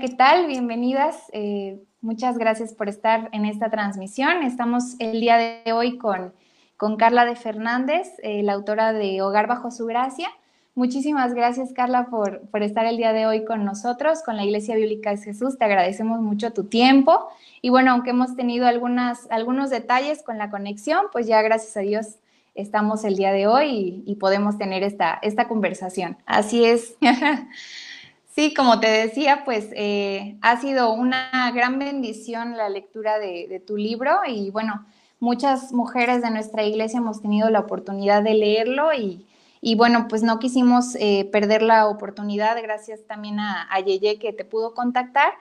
[0.00, 0.46] ¿qué tal?
[0.46, 1.24] Bienvenidas.
[1.32, 4.42] Eh, muchas gracias por estar en esta transmisión.
[4.44, 6.32] Estamos el día de hoy con,
[6.78, 10.30] con Carla de Fernández, eh, la autora de Hogar bajo su gracia.
[10.74, 14.74] Muchísimas gracias, Carla, por, por, estar el día de hoy con nosotros, con la Iglesia
[14.74, 15.58] Bíblica de Jesús.
[15.58, 17.28] Te agradecemos mucho tu tiempo.
[17.60, 21.80] Y bueno, aunque hemos tenido algunas, algunos detalles con la conexión, pues ya gracias a
[21.80, 22.16] Dios
[22.54, 26.16] estamos el día de hoy y, y podemos tener esta, esta conversación.
[26.24, 26.96] Así es.
[28.30, 33.76] Sí, como te decía, pues eh, ha sido una gran bendición la lectura de, tu
[33.76, 34.86] libro y bueno,
[35.18, 40.38] muchas mujeres de nuestra iglesia hemos tenido la oportunidad de leerlo y, bueno, pues no
[40.38, 45.32] quisimos eh, perder la oportunidad, gracias también a, a, Yeye que te pudo contactar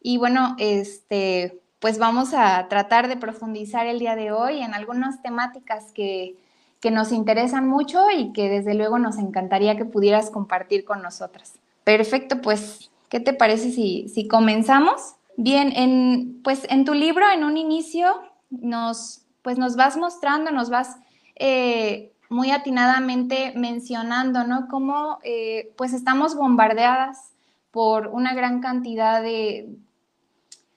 [0.00, 5.22] y bueno, este, pues vamos a tratar de profundizar el día de hoy en algunas
[5.22, 6.36] temáticas que,
[6.80, 11.54] que nos interesan mucho y que desde luego nos encantaría que pudieras compartir con nosotras.
[11.88, 15.14] Perfecto, pues, ¿qué te parece si, si comenzamos?
[15.38, 18.14] Bien, en, pues en tu libro, en un inicio,
[18.50, 20.98] nos, pues nos vas mostrando, nos vas
[21.36, 24.68] eh, muy atinadamente mencionando, ¿no?
[24.68, 27.32] Cómo eh, pues estamos bombardeadas
[27.70, 29.74] por una gran cantidad de,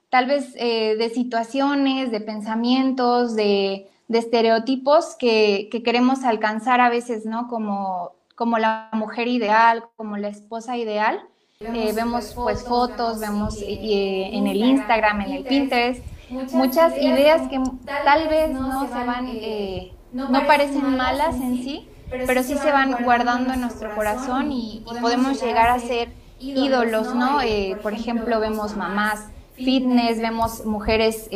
[0.09, 6.88] tal vez, eh, de situaciones, de pensamientos, de, de estereotipos que, que, queremos alcanzar a
[6.88, 7.50] veces, ¿no?
[7.50, 11.22] Como como la mujer ideal, como la esposa ideal.
[11.59, 16.03] Vemos, eh, pues fotos, vemos eh, en el Instagram, en el Pinterest,
[16.52, 22.42] muchas ideas que tal vez no se van, eh, no parecen malas en sí, pero
[22.42, 27.42] sí se van guardando en nuestro corazón y, podemos llegar a ser ídolos, ¿no?
[27.83, 31.30] por ejemplo, vemos mamás fitness, vemos mujeres,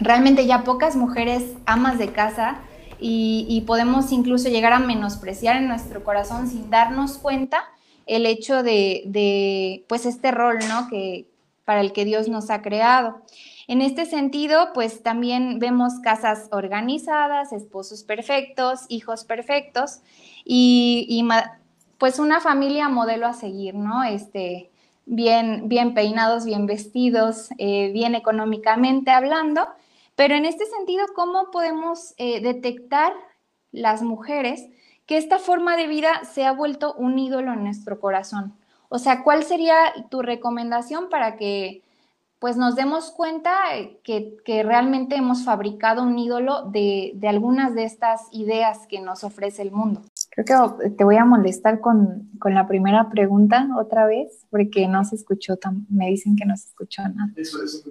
[0.00, 2.62] realmente ya pocas mujeres amas de casa,
[3.00, 7.64] y, podemos incluso llegar a menospreciar en nuestro corazón sin darnos cuenta
[8.06, 10.88] el hecho de, pues este rol, ¿no?
[10.88, 11.28] Que
[11.64, 13.22] para el que Dios nos ha creado.
[13.66, 20.00] En este sentido, pues también vemos casas organizadas, esposos perfectos, hijos perfectos
[20.44, 21.26] y,
[21.98, 24.04] pues una familia modelo a seguir, ¿no?
[24.04, 24.70] Este,
[25.04, 29.68] bien, bien peinados, bien vestidos, eh, bien económicamente hablando
[30.18, 33.12] pero en este sentido, ¿cómo podemos eh, detectar
[33.70, 34.66] las mujeres
[35.06, 38.52] que esta forma de vida se ha vuelto un ídolo en nuestro corazón?
[38.88, 39.76] O sea, ¿cuál sería
[40.10, 41.84] tu recomendación para que
[42.40, 43.54] pues nos demos cuenta
[44.02, 44.34] que,
[44.64, 50.02] realmente hemos fabricado un ídolo de, algunas de estas ideas que nos ofrece el mundo?
[50.30, 55.14] Creo que te voy a molestar con, la primera pregunta otra vez, porque no se
[55.14, 57.30] escuchó, tan, me dicen que no se escuchó nada.
[57.36, 57.84] Eso, eso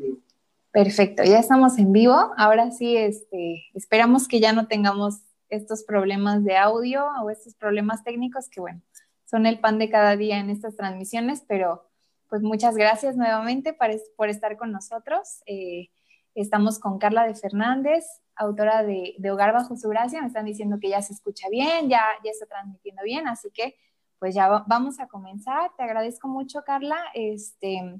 [0.77, 2.13] Perfecto, ya estamos en vivo.
[2.37, 8.03] Ahora sí, este, esperamos que ya no tengamos estos problemas de audio o estos problemas
[8.03, 8.83] técnicos que, bueno,
[9.25, 11.89] son el pan de cada día en estas transmisiones, pero
[12.29, 15.41] pues muchas gracias nuevamente por, estar con nosotros.
[15.47, 15.89] Eh,
[16.35, 18.05] estamos con Carla de Fernández,
[18.35, 20.21] autora de, Hogar Bajo Su Gracia.
[20.21, 23.73] Me están diciendo que ya se escucha bien, ya, ya está transmitiendo bien, así que
[24.19, 25.71] pues ya vamos a comenzar.
[25.75, 26.97] Te agradezco mucho, Carla.
[27.15, 27.99] Este,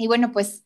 [0.00, 0.64] y bueno, pues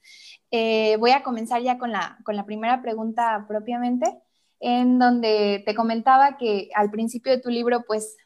[0.53, 4.17] eh, voy a comenzar ya con la, con la primera pregunta propiamente,
[4.61, 8.17] en donde te comentaba que al principio de tu libro, pues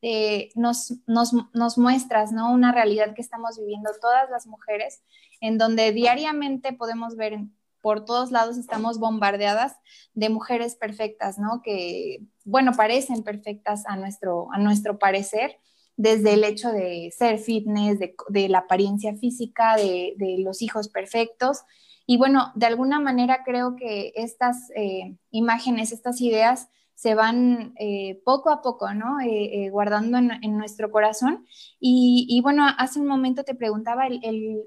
[0.00, 2.50] eh, nos, nos, nos, muestras ¿no?
[2.50, 5.02] una realidad que estamos viviendo todas las mujeres,
[5.42, 7.40] en donde diariamente podemos ver
[7.82, 9.76] por todos lados estamos bombardeadas
[10.14, 11.60] de mujeres perfectas, ¿no?
[11.62, 15.58] Que, bueno, parecen perfectas a nuestro, a nuestro parecer,
[15.96, 21.62] desde el hecho de ser fitness, de, la apariencia física, de, los hijos perfectos.
[22.06, 28.20] Y bueno, de alguna manera creo que estas eh, imágenes, estas ideas se van eh,
[28.24, 29.18] poco a poco, ¿no?
[29.24, 31.46] Eh, guardando en, nuestro corazón.
[31.80, 34.64] Y, bueno, hace un momento te preguntaba el,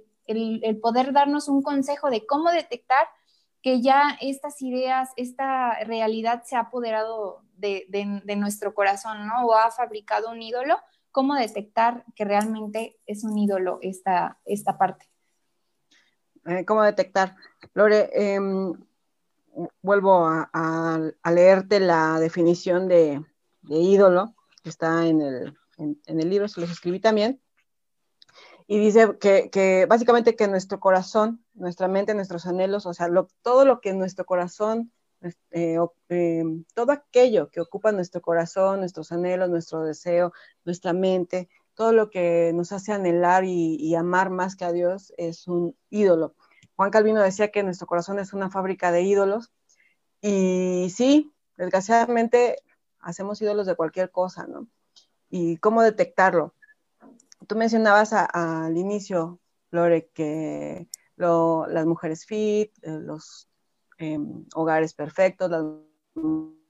[0.82, 3.08] poder darnos un consejo de cómo detectar
[3.62, 9.46] que ya estas ideas, esta realidad se ha apoderado de, de, nuestro corazón, ¿no?
[9.46, 10.78] O ha fabricado un ídolo
[11.18, 15.10] cómo detectar que realmente es un ídolo esta, esta parte.
[16.46, 17.36] Eh, ¿Cómo detectar?
[17.74, 18.72] Lore, em,
[19.82, 23.20] vuelvo a, leerte la definición de,
[23.64, 27.42] ídolo que está en el, libro, se los escribí también.
[28.68, 33.10] Y dice que, básicamente que nuestro corazón, nuestra mente, nuestros anhelos, o sea,
[33.42, 35.78] todo lo que nuestro corazón eh,
[36.10, 36.44] eh,
[36.74, 40.34] todo aquello que ocupa nuestro corazón, nuestros anhelos, nuestro deseo,
[40.66, 45.48] nuestra mente, todo lo que nos hace anhelar y, amar más que a Dios es
[45.48, 46.36] un ídolo.
[46.76, 49.52] Juan Calvino decía que nuestro corazón es una fábrica de ídolos
[50.22, 52.58] y sí, desgraciadamente
[53.00, 54.68] hacemos ídolos de cualquier cosa, ¿no?
[55.30, 56.54] ¿Y cómo detectarlo?
[57.48, 59.40] Tú mencionabas al inicio
[59.72, 60.88] Lore, que
[61.18, 63.47] las mujeres fit, eh, los
[63.98, 65.64] em, hogares perfectos, las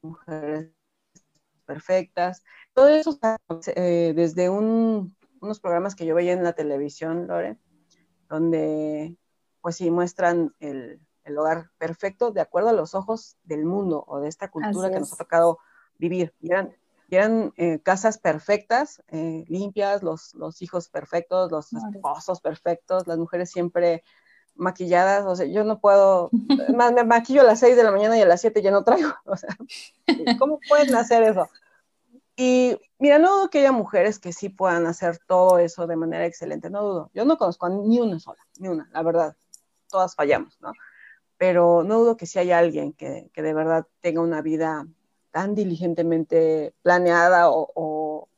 [0.01, 0.71] mujeres
[1.65, 2.43] perfectas,
[2.73, 3.19] todo eso
[3.75, 7.57] eh, desde unos programas que yo veía en la televisión, Lore,
[8.29, 9.17] donde
[9.61, 11.01] pues sí muestran el,
[11.37, 15.11] hogar perfecto de acuerdo a los ojos del mundo o de esta cultura que nos
[15.11, 15.59] ha tocado
[15.97, 16.33] vivir.
[16.39, 23.17] Y eran, eh, casas perfectas, eh, limpias, los, los, hijos perfectos, los esposos perfectos, las
[23.17, 24.03] mujeres siempre
[24.57, 26.29] maquilladas, o sea, yo no puedo,
[26.75, 28.83] más me maquillo a las 6 de la mañana y a las 7 ya no
[28.83, 29.55] traigo, o sea,
[30.39, 31.49] ¿cómo pueden hacer eso?
[32.35, 36.25] Y mira, no dudo que haya mujeres que sí puedan hacer todo eso de manera
[36.25, 37.11] excelente, no dudo.
[37.15, 39.35] Yo no conozco ni una sola, ni una, la verdad.
[39.89, 40.71] Todas fallamos, ¿no?
[41.37, 44.85] Pero no dudo que sí haya alguien que, que de verdad tenga una vida
[45.31, 48.29] tan diligentemente planeada o,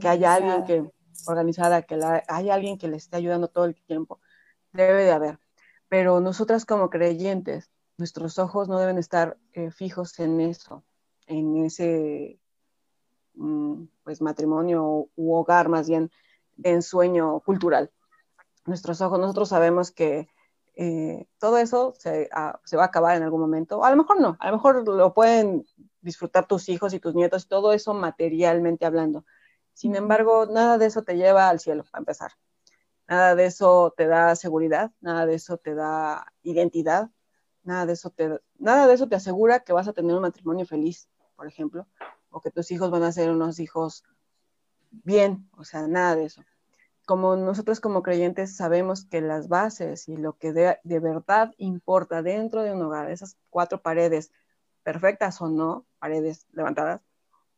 [0.00, 0.90] que haya alguien que,
[1.26, 4.20] organizada, que la, haya alguien que le esté ayudando todo el tiempo.
[4.72, 5.38] Debe de haber.
[5.88, 10.84] Pero nosotras como creyentes, nuestros ojos no deben estar eh, fijos en eso,
[11.26, 12.38] en ese
[13.38, 16.10] Mm, pues matrimonio u hogar más bien
[16.56, 17.92] de ensueño cultural.
[18.66, 20.28] Nuestros ojos, nosotros sabemos que
[20.74, 23.84] eh, todo eso se, ah, se, va a acabar en algún momento.
[23.84, 25.66] A lo mejor no, a lo mejor lo pueden
[26.00, 29.24] disfrutar tus hijos y tus nietos, todo eso materialmente hablando.
[29.72, 32.32] Sin embargo, nada de eso te lleva al cielo, para empezar.
[33.08, 37.10] Nada de eso te da seguridad, nada de eso te da identidad,
[37.62, 40.66] nada de eso te, nada de eso te asegura que vas a tener un matrimonio
[40.66, 41.86] feliz, por ejemplo,
[42.28, 44.04] o que tus hijos van a ser unos hijos
[44.90, 46.44] bien, o sea, nada de eso.
[47.06, 52.62] Como nosotros como creyentes sabemos que las bases y lo que de, verdad importa dentro
[52.62, 54.32] de un hogar, esas cuatro paredes,
[54.82, 57.00] perfectas o no, paredes levantadas,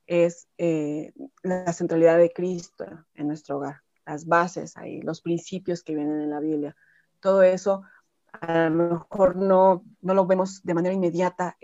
[0.06, 1.12] es eh,
[1.43, 6.31] la centralidad de Cristo en nuestro hogar, las bases ahí, los principios que vienen en
[6.31, 6.76] la Biblia.
[7.20, 7.82] Todo eso
[8.32, 11.56] a lo mejor no, no lo vemos de manera inmediata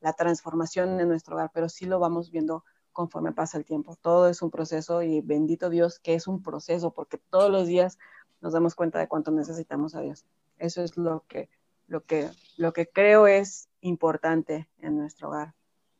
[0.00, 3.96] la transformación en nuestro hogar, pero sí lo vamos viendo conforme pasa el tiempo.
[4.00, 7.98] Todo es un proceso y bendito Dios que es un proceso, porque todos los días
[8.40, 10.24] nos damos cuenta de cuánto necesitamos a Dios.
[10.58, 11.50] Eso es lo que,
[11.88, 15.54] lo que, lo que creo es importante en nuestro hogar,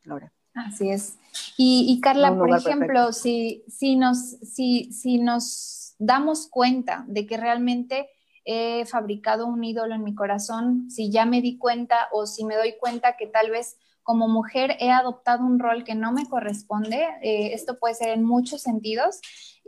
[0.05, 0.33] Laura.
[0.55, 1.19] Así es.
[1.57, 8.09] Y, Carla, por ejemplo, si, si, nos, si, si nos damos cuenta de que realmente
[8.45, 12.57] he fabricado un ídolo en mi corazón, si ya me di cuenta o si me
[12.57, 17.09] doy cuenta que tal vez como mujer he adoptado un rol que no me corresponde,
[17.23, 19.21] eh, esto puede ser en muchos sentidos,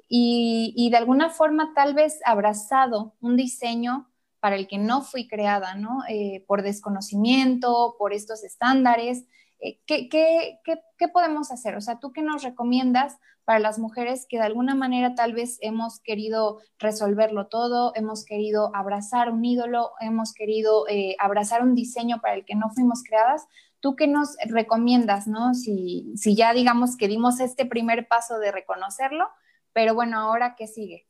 [0.09, 4.09] y, de alguna forma tal vez abrazado un diseño
[4.41, 6.03] para el que no fui creada, ¿no?
[6.09, 9.25] Eh, por desconocimiento, por estos estándares.
[9.61, 11.77] Eh, ¿qué, qué, qué, qué podemos hacer?
[11.77, 15.59] O sea, ¿tú qué nos recomiendas para las mujeres que de alguna manera tal vez
[15.61, 22.21] hemos querido resolverlo todo, hemos querido abrazar un ídolo, hemos querido eh, abrazar un diseño
[22.21, 23.47] para el que no fuimos creadas.
[23.79, 25.55] ¿Tú qué nos recomiendas, no?
[25.55, 29.29] Si, si ya digamos que dimos este primer paso de reconocerlo,
[29.73, 31.07] pero bueno, ahora qué sigue.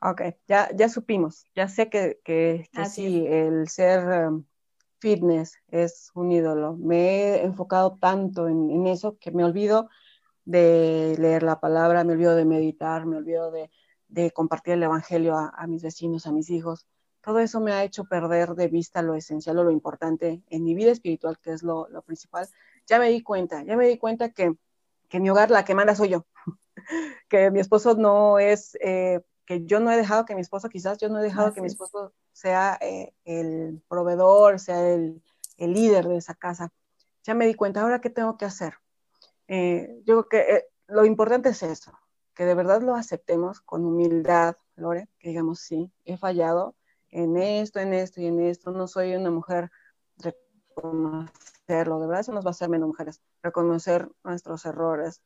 [0.00, 4.44] Ok, ya, ya supimos, ya sé que, que, sí, el ser um,
[5.02, 6.76] fitness es un ídolo.
[6.76, 9.90] Me he enfocado tanto en, en, eso que me olvido
[10.44, 13.68] de leer la palabra, me olvido de meditar, me olvido de,
[14.32, 16.86] compartir el Evangelio a, mis vecinos, a mis hijos.
[17.20, 20.74] Todo eso me ha hecho perder de vista lo esencial o lo importante en mi
[20.74, 22.46] vida espiritual, que es lo, principal.
[22.86, 24.54] Ya me di cuenta, ya me di cuenta que,
[25.08, 26.26] que en mi hogar la que manda soy yo,
[27.28, 30.98] que mi esposo no es, eh, que yo no he dejado que mi esposo, quizás
[30.98, 35.22] yo no he dejado que mi esposo sea eh, el proveedor, sea el,
[35.58, 36.72] el líder de esa casa.
[37.24, 38.74] Ya me di cuenta, ahora qué tengo que hacer
[39.54, 41.92] eh, yo creo que eh, lo importante es eso,
[42.34, 46.74] que de verdad lo aceptemos con humildad, Lore, que digamos, sí, he fallado
[47.10, 49.70] en esto, en esto y en esto, no soy una mujer,
[50.16, 55.20] reconocerlo, de verdad eso nos va a hacer menos mujeres, reconocer nuestros errores,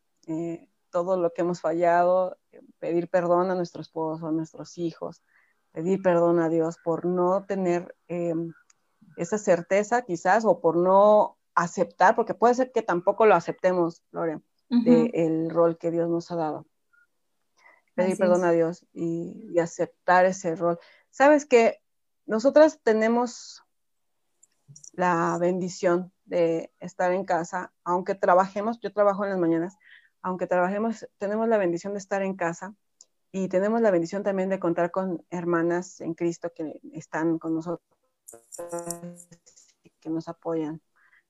[0.91, 2.37] todo lo que hemos fallado,
[2.81, 5.23] pedir perdón a nuestro esposo, a nuestros hijos,
[5.77, 7.95] pedir perdón a Dios por no tener
[9.19, 14.41] esa certeza quizás o por no aceptar, porque puede ser que tampoco lo aceptemos, Lore,
[14.71, 16.67] del rol que Dios nos ha dado.
[17.95, 20.79] Pedir perdón a Dios y, aceptar ese rol.
[21.11, 21.83] Sabes que
[22.25, 23.63] nosotras tenemos
[24.93, 29.77] la bendición de estar en casa, aunque trabajemos, yo trabajo en las mañanas,
[30.23, 32.75] aunque trabajemos, tenemos la bendición de estar en casa
[33.33, 37.87] y tenemos la bendición también de contar con hermanas en Cristo que están con nosotros,
[40.01, 40.81] que nos apoyan.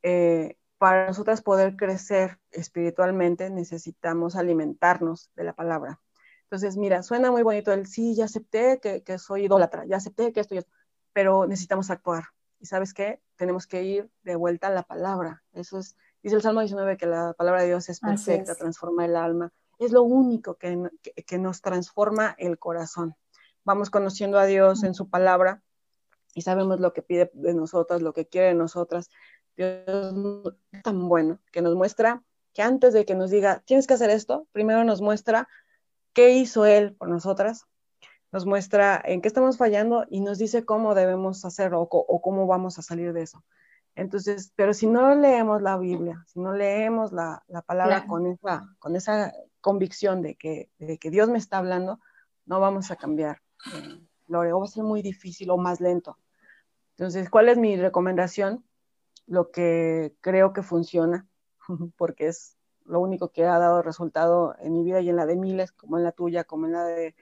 [0.02, 6.00] Eh, para nosotras poder crecer espiritualmente necesitamos alimentarnos de la palabra,
[6.44, 10.32] Entonces, mira, suena muy bonito el sí, ya acepté que, que soy idólatra, ya acepté
[10.32, 10.70] que esto y esto,
[11.12, 12.24] pero necesitamos actuar.
[12.60, 13.20] ¿Y sabes qué?
[13.36, 15.42] Tenemos que ir de vuelta a la palabra.
[15.52, 19.16] Eso es, dice el Salmo 19 que la palabra de Dios es perfecta, transforma el
[19.16, 19.52] alma.
[19.78, 20.90] Es lo único que,
[21.26, 23.14] que, nos transforma el corazón.
[23.64, 25.62] Vamos conociendo a Dios en su palabra
[26.34, 29.10] y sabemos lo que pide de nosotras, lo que quiere de nosotras.
[29.56, 32.22] Dios es tan bueno que nos muestra
[32.56, 35.46] que antes de que nos diga, tienes que hacer esto, primero nos muestra
[36.14, 37.66] qué hizo Él por nosotras,
[38.32, 42.78] nos muestra en qué estamos fallando y nos dice cómo debemos hacer o, cómo vamos
[42.78, 43.44] a salir de eso.
[43.96, 48.94] Entonces, pero si no leemos la Biblia, si no leemos la, palabra con, esa, con
[48.94, 51.98] esa convicción de que, de que Dios me está hablando,
[52.44, 53.40] no vamos a cambiar.
[53.74, 56.18] Eh, lo va a ser muy difícil o más lento.
[56.90, 58.64] Entonces, ¿cuál es mi recomendación?
[59.26, 61.26] Lo que creo que funciona,
[61.96, 65.36] porque es lo único que ha dado resultado en mi vida y en la de
[65.36, 67.16] miles, como en la tuya, como en la de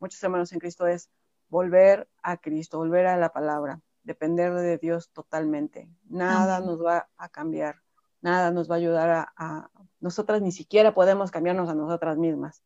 [0.00, 1.10] muchos hermanos en Cristo, es
[1.48, 5.88] volver a Cristo, volver a la palabra, depender de Dios totalmente.
[6.08, 7.76] Nada nos va a cambiar,
[8.20, 9.70] nada nos va a ayudar a,
[10.00, 12.62] nosotras ni siquiera podemos cambiarnos a nosotras mismas,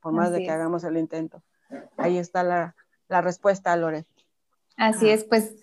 [0.00, 1.42] por más de que hagamos el intento.
[1.98, 2.74] Ahí está la,
[3.08, 4.06] la respuesta, Lore.
[4.76, 5.56] Así es, pues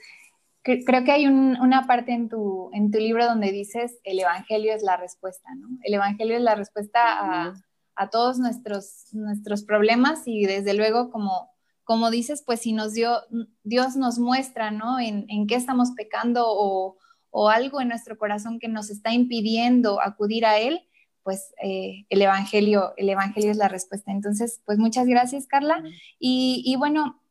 [0.61, 4.83] creo que hay una parte en tu, en tu libro donde dices el Evangelio es
[4.83, 5.69] la respuesta, ¿no?
[5.81, 7.53] El Evangelio es la respuesta a,
[7.95, 11.49] a todos nuestros, nuestros problemas y desde luego como,
[11.87, 13.21] como dices, pues si nos dio,
[13.63, 14.99] Dios nos muestra, ¿no?
[14.99, 16.97] En, en qué estamos pecando o,
[17.29, 20.81] o, algo en nuestro corazón que nos está impidiendo acudir a Él,
[21.23, 24.11] pues eh, el Evangelio, el Evangelio es la respuesta.
[24.11, 25.81] Entonces, pues muchas gracias, Carla.
[26.19, 27.21] Y, y bueno,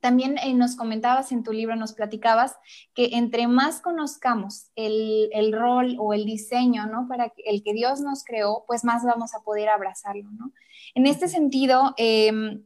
[0.00, 2.56] también eh, nos comentabas en tu libro, nos platicabas
[2.92, 7.08] que entre más conozcamos el, rol o el diseño, ¿no?
[7.08, 10.52] Para el que Dios nos creó, pues más vamos a poder abrazarlo, ¿no?
[10.94, 12.64] En este sentido, em,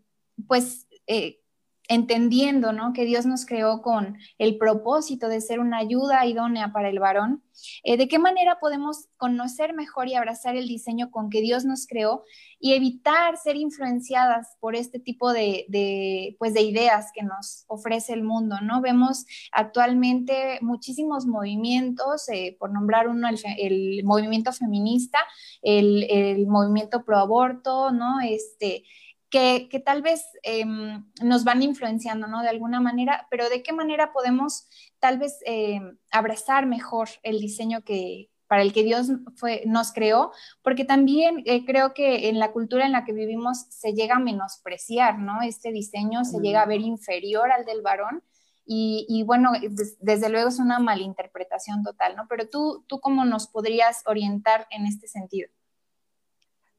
[0.49, 1.43] pues eh,
[1.89, 2.93] entendiendo ¿no?
[2.93, 7.43] que Dios nos creó con el propósito de ser una ayuda idónea para el varón,
[7.83, 11.87] eh, ¿de qué manera podemos conocer mejor y abrazar el diseño con que Dios nos
[11.87, 12.25] creó
[12.59, 18.23] y evitar ser influenciadas por este tipo de, pues, de ideas que nos ofrece el
[18.23, 18.57] mundo?
[18.63, 18.81] ¿no?
[18.81, 23.29] Vemos actualmente muchísimos movimientos, eh, por nombrar uno,
[23.59, 25.19] el, movimiento feminista,
[25.63, 28.21] el, el movimiento pro aborto, ¿no?
[28.21, 28.85] Este,
[29.33, 32.43] que, tal vez em, nos van influenciando, ¿no?
[32.43, 34.69] De alguna manera, pero ¿de qué manera podemos
[35.01, 40.33] tal vez em, abrazar mejor el diseño que para el que Dios fue, nos creó?
[40.63, 44.21] Porque también eh, creo que en la cultura en la que vivimos se llega a
[44.21, 45.41] menospreciar, ¿no?
[45.41, 48.23] Este diseño se llega a ver inferior al del varón.
[48.65, 49.51] Y, bueno,
[49.99, 52.27] desde luego es una malinterpretación total, ¿no?
[52.29, 55.51] Pero tú, tú cómo nos podrías orientar en este sentido?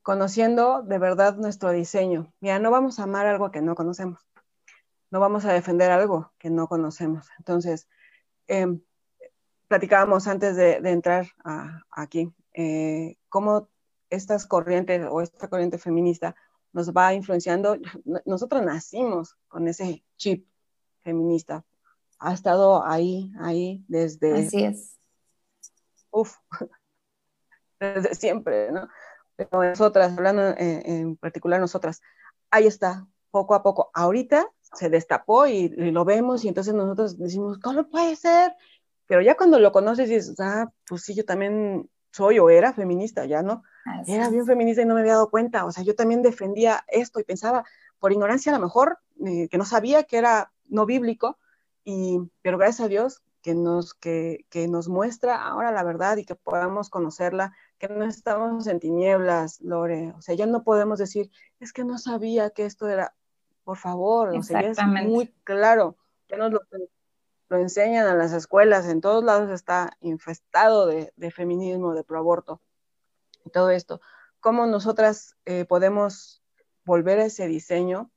[0.04, 2.32] Conociendo de verdad nuestro diseño.
[2.42, 4.22] Mira, no vamos a amar algo que no conocemos,
[5.10, 7.30] no vamos a defender algo que no conocemos.
[7.40, 7.88] Entonces,
[8.48, 8.82] em,
[9.68, 11.28] platicábamos antes de, entrar
[11.90, 13.70] aquí, eh, cómo
[14.10, 16.36] estas corrientes o esta corriente feminista
[16.74, 17.78] nos va influenciando.
[18.26, 20.46] Nosotros nacimos con ese chip
[21.02, 21.66] feminista.
[22.20, 24.48] Ha estado ahí, ahí desde...
[24.48, 25.00] Así es.
[26.12, 26.36] Uf,
[27.80, 28.88] desde siempre, ¿no?
[29.36, 32.02] Pero nosotras, hablando en, particular nosotras,
[32.52, 33.90] ahí está, poco a poco.
[33.94, 38.56] Ahorita se destapó y, lo vemos y entonces nosotros decimos, ¿cómo puede ser?
[39.08, 43.26] Pero ya cuando lo conoces dices, ah, pues sí, yo también soy o era feminista,
[43.26, 43.64] ya no.
[44.08, 45.66] era bien feminista y no me había dado cuenta.
[45.66, 47.66] O sea, yo también defendía esto y pensaba,
[48.00, 51.38] por ignorancia a lo mejor, eh, que no sabía que era no bíblico,
[51.84, 56.26] y, pero gracias a Dios que nos, que, que nos muestra ahora la verdad y
[56.26, 57.54] que podamos conocerla
[57.88, 60.14] que no estamos en tinieblas, Lore.
[60.18, 63.14] O sea, ya no podemos decir, es que no sabía que esto era,
[63.66, 65.98] por favor, o sea, ya es muy claro,
[66.30, 66.62] ya nos lo,
[67.50, 72.62] enseñan a las escuelas, en todos lados está infestado de, feminismo, de proaborto,
[73.44, 74.00] y todo esto.
[74.40, 76.42] ¿Cómo nosotras eh, podemos
[76.86, 78.10] volver a ese diseño?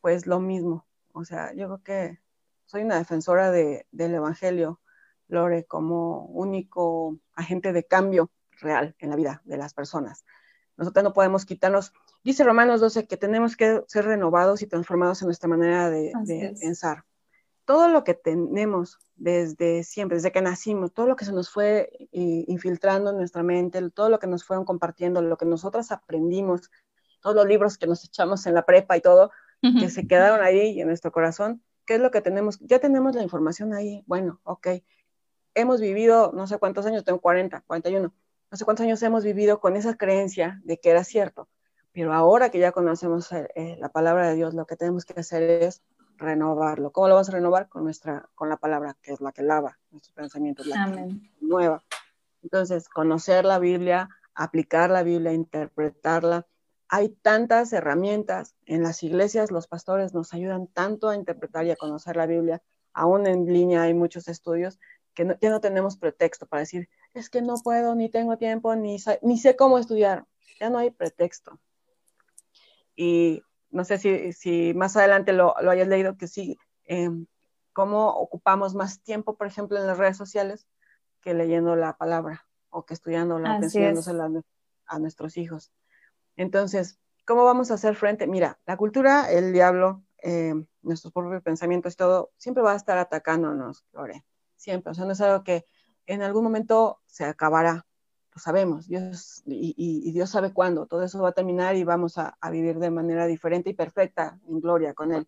[0.00, 0.88] Pues lo mismo.
[1.12, 2.20] O sea, yo creo que
[2.66, 4.80] soy una defensora del Evangelio,
[5.28, 10.24] Lore, como único agente de cambio real en la vida de las personas.
[10.78, 15.26] Nosotros no podemos quitarnos, dice Romanos 12, que tenemos que ser renovados y transformados en
[15.26, 16.12] nuestra manera de,
[16.60, 17.04] pensar.
[17.64, 21.90] Todo lo que tenemos desde siempre, desde que nacimos, todo lo que se nos fue
[22.12, 26.70] eh, infiltrando en nuestra mente, todo lo que nos fueron compartiendo, lo que nosotros aprendimos,
[27.20, 30.80] todos los libros que nos echamos en la prepa y todo, que se quedaron ahí
[30.80, 32.60] en nuestro corazón, ¿qué es lo que tenemos?
[32.60, 34.04] Ya tenemos la información ahí.
[34.06, 34.68] Bueno, ok.
[35.54, 38.14] Hemos vivido no sé cuántos años, tengo 40, 41
[38.50, 41.48] no sé cuántos años hemos vivido con esa creencia de que era cierto.
[41.92, 45.18] Pero ahora que ya conocemos eh, eh, la palabra de Dios, lo que tenemos que
[45.18, 45.82] hacer es
[46.16, 46.90] renovarlo.
[46.92, 47.68] ¿Cómo lo vamos a renovar?
[47.68, 51.30] Con, nuestra, con la palabra, que es la que lava nuestros pensamientos, la Amén.
[51.40, 51.82] nueva.
[52.42, 56.46] Entonces, conocer la Biblia, aplicar la Biblia, interpretarla.
[56.88, 58.54] Hay tantas herramientas.
[58.64, 62.62] En las iglesias los pastores nos ayudan tanto a interpretar y a conocer la Biblia.
[62.92, 64.78] Aún en línea hay muchos estudios
[65.14, 68.98] que ya no tenemos pretexto para decir, es que no puedo, ni tengo tiempo, ni,
[69.22, 70.26] ni sé cómo estudiar.
[70.60, 71.58] Ya no hay pretexto.
[72.96, 77.26] Y no sé si, si más adelante lo, lo, hayas leído, que sí, em,
[77.72, 80.66] cómo ocupamos más tiempo, por ejemplo, en las redes sociales
[81.20, 84.30] que leyendo la palabra o que estudiándola, enseñándosela
[84.86, 85.72] a nuestros hijos.
[86.36, 88.26] Entonces, ¿cómo vamos a hacer frente?
[88.26, 92.98] Mira, la cultura, el diablo, em, nuestros propios pensamientos y todo, siempre va a estar
[92.98, 94.24] atacándonos, Lore,
[94.58, 94.90] siempre.
[94.90, 95.64] O sea, no es algo que
[96.06, 97.86] en algún momento se acabará,
[98.36, 102.78] sabemos, Dios, y, Dios sabe cuándo, todo eso va a terminar y vamos a, vivir
[102.78, 105.26] de manera diferente y perfecta en gloria con Él.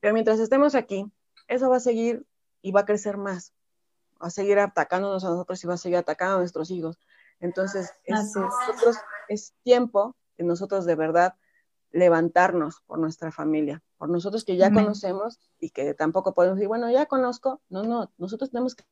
[0.00, 1.10] Pero mientras estemos aquí,
[1.48, 2.26] eso va a seguir
[2.62, 3.52] y va a crecer más,
[4.22, 6.98] va a seguir atacándonos a nosotros y va a seguir atacando a nuestros hijos.
[7.40, 8.32] Entonces, es,
[9.28, 11.34] es tiempo de nosotros de verdad
[11.94, 16.90] levantarnos por nuestra familia, por nosotros que ya conocemos y que tampoco podemos decir, bueno,
[16.90, 17.62] ya conozco.
[17.68, 18.84] No, no, nosotros tenemos que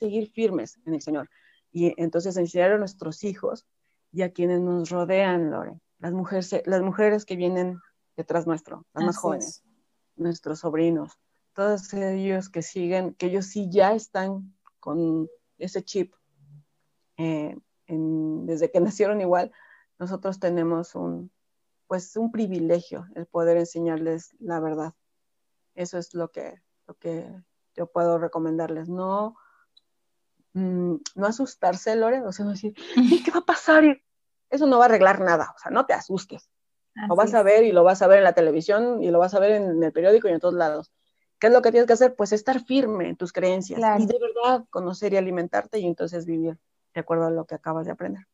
[0.00, 1.28] seguir firmes en el Señor.
[1.70, 3.66] Y entonces enseñar a nuestros hijos
[4.12, 7.78] y a quienes nos rodean, Lore, las mujeres, las mujeres que vienen
[8.16, 9.62] detrás nuestro, las más jóvenes,
[10.16, 11.18] nuestros sobrinos,
[11.54, 16.14] todos ellos que siguen, que ellos sí ya están con ese chip
[17.18, 19.52] eh, desde que nacieron igual,
[19.98, 21.30] nosotros tenemos un,
[21.92, 24.94] pues un privilegio el poder enseñarles la verdad.
[25.74, 27.26] Eso es lo que, lo que
[27.74, 28.88] yo puedo recomendarles.
[28.88, 29.36] No,
[30.54, 32.74] Mm, no asustarse, Lore, o sea, no decir,
[33.24, 34.02] ¿qué va a pasar?
[34.50, 36.50] Eso no va a arreglar nada, o sea, no te asustes.
[37.08, 39.32] lo vas a ver y lo vas a ver en la televisión y lo vas
[39.32, 40.92] a ver en el periódico y en todos lados.
[41.38, 42.14] ¿Qué es lo que tienes que hacer?
[42.14, 46.58] Pues estar firme en tus creencias y de verdad conocer y alimentarte y entonces vivir
[46.94, 48.26] de acuerdo a lo que acabas de aprender.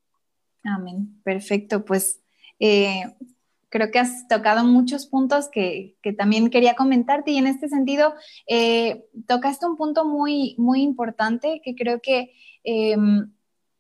[0.65, 1.21] Amén.
[1.23, 1.85] Perfecto.
[1.85, 2.21] Pues
[2.59, 3.05] eh,
[3.69, 8.15] creo que has tocado muchos puntos que, también quería comentarte y en este sentido
[8.47, 12.33] eh, tocaste un punto muy, muy importante que creo que
[12.65, 13.31] em,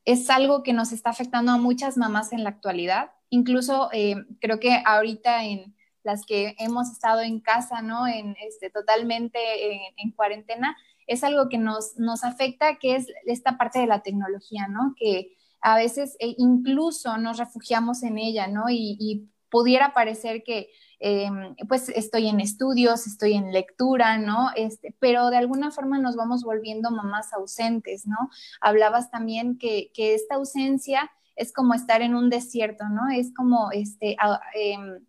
[0.04, 3.10] es algo que nos está afectando a muchas mamás en la actualidad.
[3.30, 8.06] Incluso eh, creo que ahorita en las que hemos estado en casa, ¿no?
[8.06, 9.38] En, este, totalmente
[9.96, 14.68] en, cuarentena, es algo que nos, nos afecta, que es esta parte de la tecnología,
[14.68, 14.94] ¿no?
[14.96, 18.70] Que a veces eh, incluso nos refugiamos en ella, ¿no?
[18.70, 24.50] y pudiera parecer que em, pues estoy en estudios, estoy en lectura, ¿no?
[24.56, 28.16] Este, pero de alguna forma nos vamos volviendo mamás ausentes, ¿no?
[28.60, 33.08] Hablabas también que, esta ausencia es como estar en un desierto, ¿no?
[33.10, 34.16] Es como este,
[34.54, 35.06] em,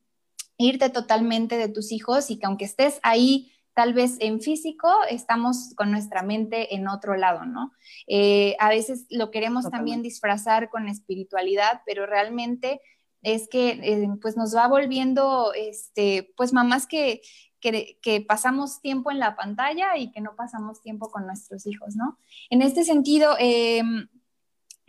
[0.58, 5.74] irte totalmente de tus hijos y que aunque estés ahí tal vez en físico, estamos
[5.78, 7.72] con nuestra mente en otro lado, ¿no?
[8.08, 12.82] Eh, a veces lo queremos también disfrazar con espiritualidad, pero realmente
[13.22, 17.22] es que eh, pues nos va volviendo, este, pues mamás que,
[17.60, 22.18] que, pasamos tiempo en la pantalla y que no pasamos tiempo con nuestros hijos, ¿no?
[22.50, 24.08] En este sentido, em,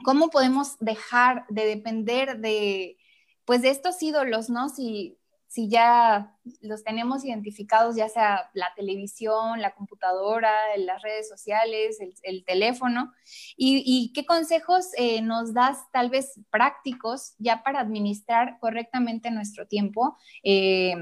[0.05, 2.97] ¿cómo podemos dejar de depender de,
[3.45, 4.69] pues de estos ídolos, ¿no?
[4.69, 5.19] Si,
[5.51, 12.45] si ya los tenemos identificados, ya sea la televisión, la computadora, las redes sociales, el,
[12.45, 13.13] teléfono,
[13.57, 20.17] y, qué consejos eh, nos das tal vez prácticos ya para administrar correctamente nuestro tiempo
[20.45, 20.95] eh,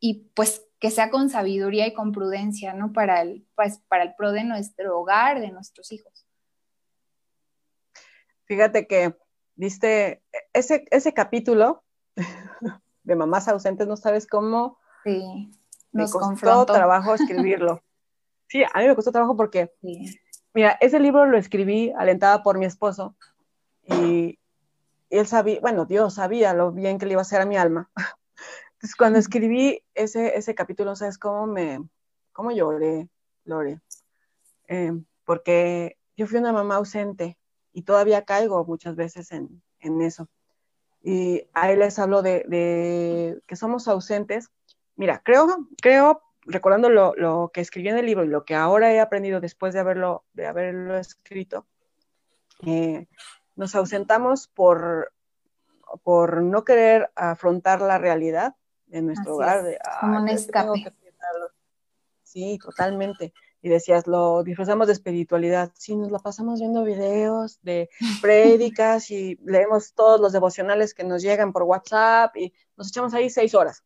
[0.00, 2.94] y pues que sea con sabiduría y con prudencia, ¿no?
[2.94, 6.26] Para el, pues, para el pro de nuestro hogar, de nuestros hijos.
[8.46, 9.14] Fíjate que
[9.56, 10.22] viste
[10.54, 11.84] ese, ese capítulo
[13.04, 15.52] de mamás ausentes, no sabes cómo sí,
[15.92, 17.82] nos me costó trabajo escribirlo.
[18.48, 19.72] sí, a mí me costó trabajo porque,
[20.52, 23.14] mira, ese libro lo escribí alentada por mi esposo
[23.86, 24.38] y,
[25.10, 27.90] él sabía, bueno, Dios sabía lo bien que le iba a hacer a mi alma.
[28.72, 31.80] Entonces, cuando escribí ese, ese capítulo, ¿sabes cómo me,
[32.32, 33.08] cómo lloré,
[33.44, 33.80] Lore?
[34.66, 34.92] Eh,
[35.24, 37.38] porque yo fui una mamá ausente
[37.72, 40.28] y todavía caigo muchas veces en, en eso
[41.06, 44.50] y ahí les hablo de, que somos ausentes.
[44.96, 49.00] Mira, creo, creo recordando lo, que escribí en el libro y lo que ahora he
[49.00, 51.66] aprendido después de haberlo, de haberlo escrito,
[52.64, 53.06] eh,
[53.54, 55.12] nos ausentamos por,
[56.02, 59.62] por no querer afrontar la realidad de nuestro hogar.
[60.00, 60.90] Como un escape.
[62.22, 63.34] Sí, totalmente.
[63.64, 65.72] Y decías, lo disfrazamos de espiritualidad.
[65.74, 67.88] Sí, nos la pasamos viendo videos de
[68.20, 73.30] prédicas y leemos todos los devocionales que nos llegan por WhatsApp y nos echamos ahí
[73.30, 73.82] seis horas.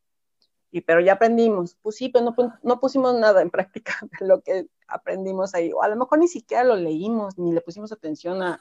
[0.73, 1.77] Y pero ya aprendimos.
[1.81, 5.71] Pues sí, pero no, no pusimos nada en práctica lo que aprendimos ahí.
[5.73, 8.59] O a lo mejor ni siquiera lo leímos, ni le pusimos atención a,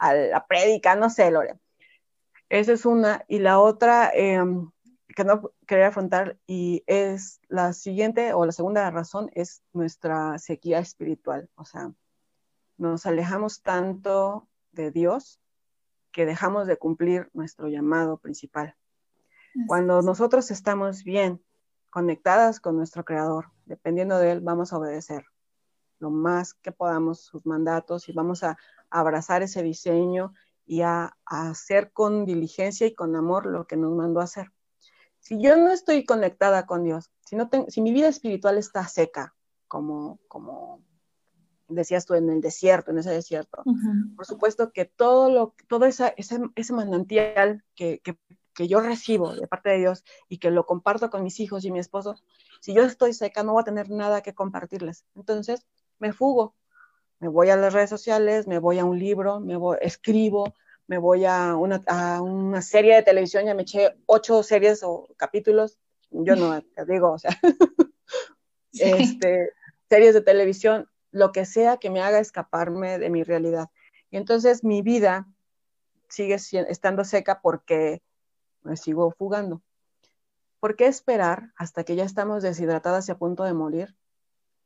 [0.00, 1.60] la prédica, no sé, Lore.
[2.48, 3.24] Esa es una.
[3.28, 4.42] Y la otra, eh,
[5.16, 10.78] que no quería afrontar y es la siguiente o la segunda razón es nuestra sequía
[10.78, 11.48] espiritual.
[11.54, 11.90] O sea,
[12.76, 15.40] nos alejamos tanto de Dios
[16.12, 18.76] que dejamos de cumplir nuestro llamado principal.
[19.66, 21.42] Cuando nosotros estamos bien
[21.88, 25.24] conectadas con nuestro Creador, dependiendo de Él, vamos a obedecer
[25.98, 28.58] lo más que podamos sus mandatos y vamos a,
[28.90, 30.34] abrazar ese diseño
[30.66, 34.52] y a, a hacer con diligencia y con amor lo que nos mandó a hacer
[35.26, 39.34] si yo no estoy conectada con Dios, si, no si mi vida espiritual está seca,
[39.66, 40.84] como, como
[41.66, 43.64] decías tú en el desierto, en ese desierto,
[44.14, 48.16] por supuesto que todo, lo, todo ese, ese, manantial que, que,
[48.54, 51.72] que, yo recibo de parte de Dios y que lo comparto con mis hijos y
[51.72, 52.14] mi esposo,
[52.60, 55.06] si yo estoy seca no voy a tener nada que compartirles.
[55.16, 55.66] Entonces
[55.98, 56.54] me fugo,
[57.18, 60.54] me voy a las redes sociales, me voy a un libro, me voy, escribo,
[60.86, 65.08] me voy a una, a una, serie de televisión, ya me eché ocho series o
[65.16, 65.78] capítulos,
[66.10, 67.38] yo no te digo, o sea,
[68.72, 69.50] este,
[69.88, 73.68] series de televisión, lo que sea que me haga escaparme de mi realidad.
[74.10, 75.26] Y entonces mi vida
[76.08, 76.36] sigue
[76.68, 78.02] estando seca porque
[78.62, 79.62] me sigo fugando.
[80.60, 83.96] ¿Por qué esperar hasta que ya estamos deshidratadas y a punto de morir?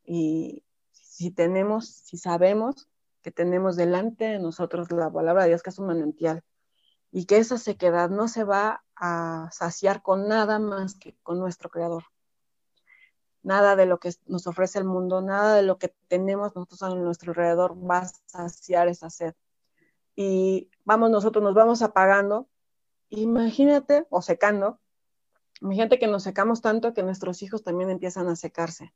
[0.05, 2.90] Y si tenemos, si sabemos
[3.23, 6.43] que tenemos delante de nosotros la palabra de Dios, que es un manantial,
[7.13, 11.71] y que esa sequedad no se va a saciar con nada más que con nuestro
[11.71, 12.05] Creador.
[13.43, 16.95] Nada de lo que nos ofrece el mundo, nada de lo que tenemos nosotros a
[16.95, 19.35] nuestro alrededor va a saciar esa sed.
[20.15, 22.49] Y vamos, nosotros nos vamos apagando.
[23.09, 24.79] Imagínate, o secando,
[25.63, 28.93] imagínate que nos secamos tanto que nuestros hijos también empiezan a secarse.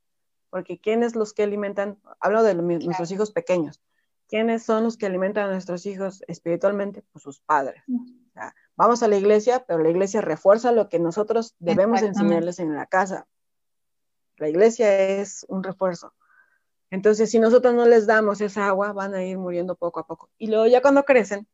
[0.51, 1.99] Porque ¿quiénes los que alimentan?
[2.19, 3.81] Hablo de nuestros hijos pequeños
[4.27, 7.03] ¿quiénes son los que alimentan a nuestros hijos espiritualmente?
[7.11, 7.83] Pues sus padres.
[8.75, 12.85] vamos a la iglesia, pero la iglesia refuerza lo que nosotros debemos enseñarles en la
[12.85, 13.27] casa.
[14.37, 16.13] La iglesia es un refuerzo.
[16.91, 20.29] Entonces, si nosotros no les damos esa agua, van a ir muriendo poco a poco.
[20.37, 21.47] Y luego ya cuando crecen,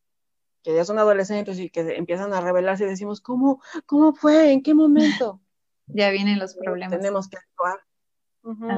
[0.64, 4.52] que ya son adolescentes y que empiezan a rebelarse, decimos, ¿cómo, cómo fue?
[4.52, 5.40] ¿En qué momento?
[5.94, 6.98] Ya vienen los problemas.
[6.98, 7.82] Tenemos que actuar.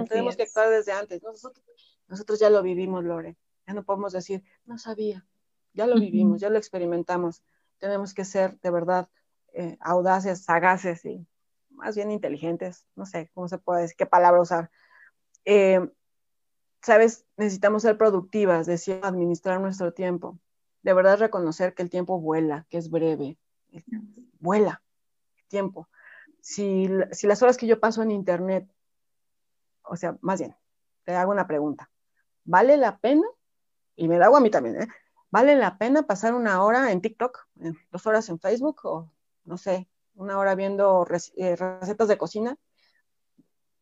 [0.09, 1.21] tenemos que actuar desde antes.
[1.21, 3.37] Nosotros, nosotros ya lo vivimos, Lore.
[3.67, 5.25] Ya no podemos decir, no sabía,
[5.73, 7.43] ya lo vivimos, ya lo experimentamos.
[7.79, 9.09] Tenemos que ser de verdad
[9.53, 11.25] eh, audaces, sagaces y
[11.69, 12.85] más bien inteligentes.
[12.95, 14.71] No sé cómo se puede decir, qué palabra usar.
[15.45, 15.79] Eh,
[16.83, 20.37] Sabes, necesitamos ser productivas, decir, administrar nuestro tiempo.
[20.81, 23.37] De verdad reconocer que el tiempo vuela, que es breve.
[24.39, 24.83] Vuela
[25.37, 25.87] el tiempo.
[26.41, 28.69] Si, si las horas que yo paso en internet,
[29.83, 30.57] o sea, más bien,
[31.05, 31.89] te hago una pregunta.
[32.43, 33.25] ¿Vale la pena
[33.95, 34.87] y me da a mí también, ¿eh?
[35.31, 37.47] ¿Vale la pena pasar una hora en TikTok,
[37.91, 39.11] dos horas en Facebook o,
[39.45, 42.57] no sé, una hora viendo eh, recetas de cocina?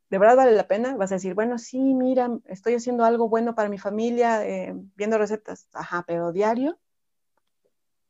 [0.09, 0.95] ¿De verdad vale la pena?
[0.95, 5.17] Vas a decir, bueno, sí, mira, estoy haciendo algo bueno para mi familia, eh, viendo
[5.17, 5.67] recetas.
[5.73, 6.77] Ajá, pero diario.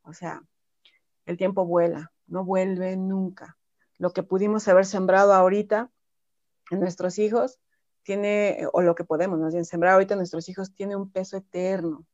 [0.04, 0.44] O sea,
[1.26, 3.58] el tiempo vuela, no vuelve nunca.
[3.98, 5.92] Lo que pudimos haber sembrado ahorita
[6.72, 7.60] en nuestros hijos,
[8.04, 12.06] tiene, o lo que podemos más bien sembrar ahorita nuestros hijos, tiene un peso eterno.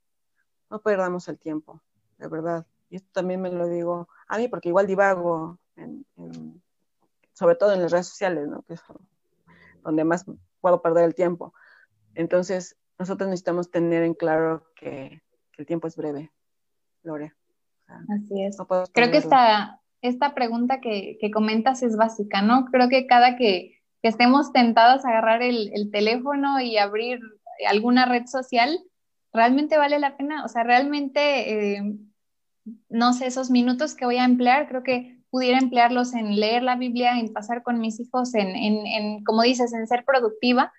[0.69, 1.81] No perdamos el tiempo,
[2.17, 2.65] de verdad.
[2.89, 5.59] Y esto también me lo digo a mí, porque igual divago,
[7.33, 8.63] sobre todo en las redes sociales, ¿no?
[8.63, 8.81] que es
[9.83, 10.25] donde más
[10.59, 11.53] puedo perder el tiempo.
[12.15, 15.21] Entonces, nosotros necesitamos tener en claro que,
[15.57, 16.31] el tiempo es breve,
[17.01, 17.33] Lore.
[17.87, 18.57] Así es.
[18.93, 22.65] Creo que esta, esta pregunta que, que comentas es básica, ¿no?
[22.65, 23.76] Creo que cada que
[24.07, 27.19] que estemos tentados a agarrar el, teléfono y abrir
[27.67, 28.79] alguna red social,
[29.33, 31.93] realmente vale la pena, o sea, realmente, eh,
[32.87, 36.77] no sé, esos minutos que voy a emplear, creo que pudiera emplearlos en leer la
[36.77, 40.71] Biblia, en pasar con mis hijos, en, en, como dices, en ser productiva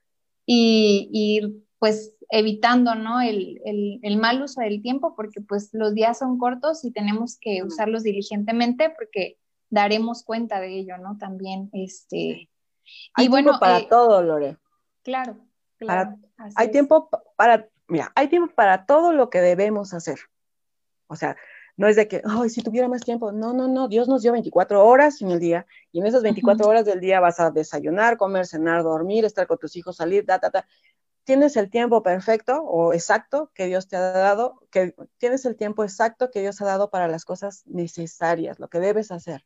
[0.47, 3.21] y, pues evitando, ¿no?
[3.21, 3.61] El,
[4.03, 8.05] el, mal uso del tiempo, porque pues los días son cortos y tenemos que usarlos
[8.05, 9.37] diligentemente porque
[9.69, 11.19] daremos cuenta de ello, ¿no?
[11.19, 12.49] También, este,
[13.15, 14.57] hay tiempo para eh, todo, Lore.
[15.03, 15.37] Claro,
[15.77, 16.17] claro.
[16.55, 20.19] hay tiempo para, mira, hay tiempo para todo lo que debemos hacer.
[21.07, 21.37] O sea,
[21.79, 23.31] no es de que, ay, si tuviera más tiempo.
[23.31, 23.87] No, no, no.
[23.87, 27.21] Dios nos dio 24 horas en el día y en esas 24 horas del día
[27.21, 30.67] vas a desayunar, comer, cenar, dormir, estar con tus hijos, salir, ta, ta, ta.
[31.23, 35.85] tienes el tiempo perfecto o exacto que Dios te ha dado, que tienes el tiempo
[35.85, 39.45] exacto que Dios ha dado para las cosas necesarias, lo que debes hacer.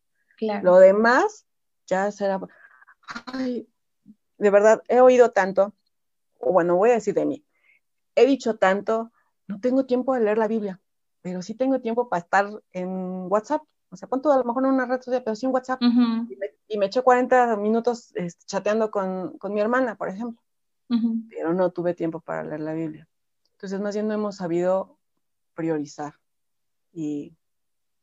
[0.62, 1.46] Lo demás
[1.86, 2.40] ya será.
[3.26, 3.68] Ay,
[4.38, 5.74] de verdad, he oído tanto,
[6.38, 7.44] o bueno, voy a decir de mí,
[8.14, 9.12] he dicho tanto,
[9.46, 10.80] no tengo tiempo de leer la Biblia,
[11.22, 13.62] pero sí tengo tiempo para estar en WhatsApp.
[13.90, 14.32] O sea, ¿cuánto?
[14.32, 15.80] A lo mejor en una red social, pero sí en WhatsApp.
[16.68, 20.42] y, me, eché 40 minutos este, chateando con, con, mi hermana, por ejemplo.
[21.30, 23.08] Pero no tuve tiempo para leer la Biblia.
[23.52, 24.98] Entonces, más bien no hemos sabido
[25.54, 26.14] priorizar.
[26.92, 27.36] Y,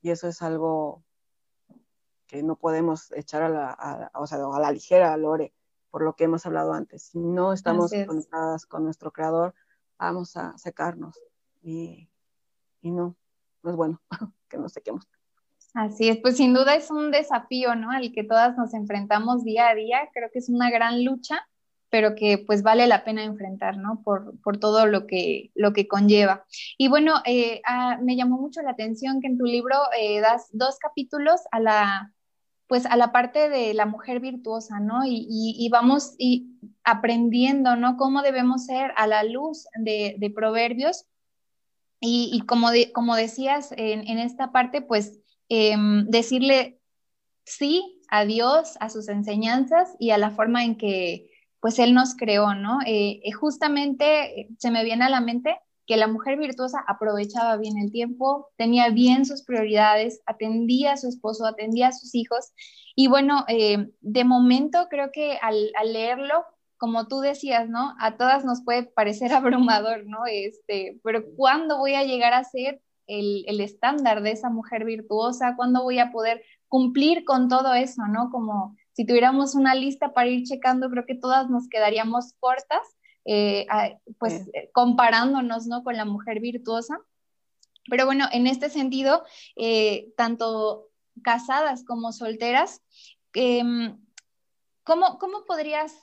[0.02, 1.04] y eso es algo
[2.30, 5.52] que no podemos echar a la, o sea, a la ligera, Lore,
[5.90, 7.02] por lo que hemos hablado antes.
[7.02, 9.56] Si no estamos conectadas con nuestro creador,
[9.98, 11.20] vamos a secarnos
[11.64, 12.08] y,
[12.82, 13.18] y no,
[13.64, 14.00] no es bueno
[14.48, 15.08] que nos sequemos.
[15.74, 17.92] Así es, pues sin duda es un desafío, ¿no?
[17.92, 20.10] Al que todas nos enfrentamos día a día.
[20.14, 21.48] Creo que es una gran lucha,
[21.90, 24.02] pero que pues vale la pena enfrentar, ¿no?
[24.04, 26.46] Por, por todo lo que, lo que conlleva.
[26.78, 30.50] Y bueno, eh, ah, me llamó mucho la atención que en tu libro eh, das
[30.52, 32.14] dos capítulos a la
[32.70, 35.02] pues a la parte de la mujer virtuosa, ¿no?
[35.04, 36.52] Y, vamos y
[36.84, 37.98] aprendiendo, ¿no?
[37.98, 41.08] Cómo debemos ser a la luz de, proverbios.
[42.00, 46.80] Y, como, como decías en, esta parte, pues em, decirle
[47.44, 52.16] sí a Dios, a sus enseñanzas y a la forma en que pues Él nos
[52.16, 52.82] creó, ¿no?
[52.86, 57.80] Eh, eh, justamente se me viene a la mente que la mujer virtuosa aprovechaba bien
[57.80, 62.52] el tiempo, tenía bien sus prioridades, atendía a su esposo, atendía a sus hijos.
[62.96, 66.46] Y bueno, eh, de momento creo que al, leerlo,
[66.78, 67.96] como tú decías, ¿no?
[68.00, 70.28] A todas nos puede parecer abrumador, ¿no?
[70.32, 75.56] Este, pero ¿cuándo voy a llegar a ser el, el estándar de esa mujer virtuosa?
[75.56, 78.30] ¿Cuándo voy a poder cumplir con todo eso, ¿no?
[78.30, 82.84] Como si tuviéramos una lista para ir checando, creo que todas nos quedaríamos cortas
[83.26, 83.68] eh,
[84.18, 85.84] pues eh, comparándonos ¿no?
[85.84, 87.00] con la mujer virtuosa.
[87.90, 89.24] Pero bueno, en este sentido,
[89.56, 90.90] eh, tanto
[91.24, 92.82] casadas como solteras,
[93.34, 93.98] em,
[94.84, 95.94] ¿cómo, ¿cómo, podrías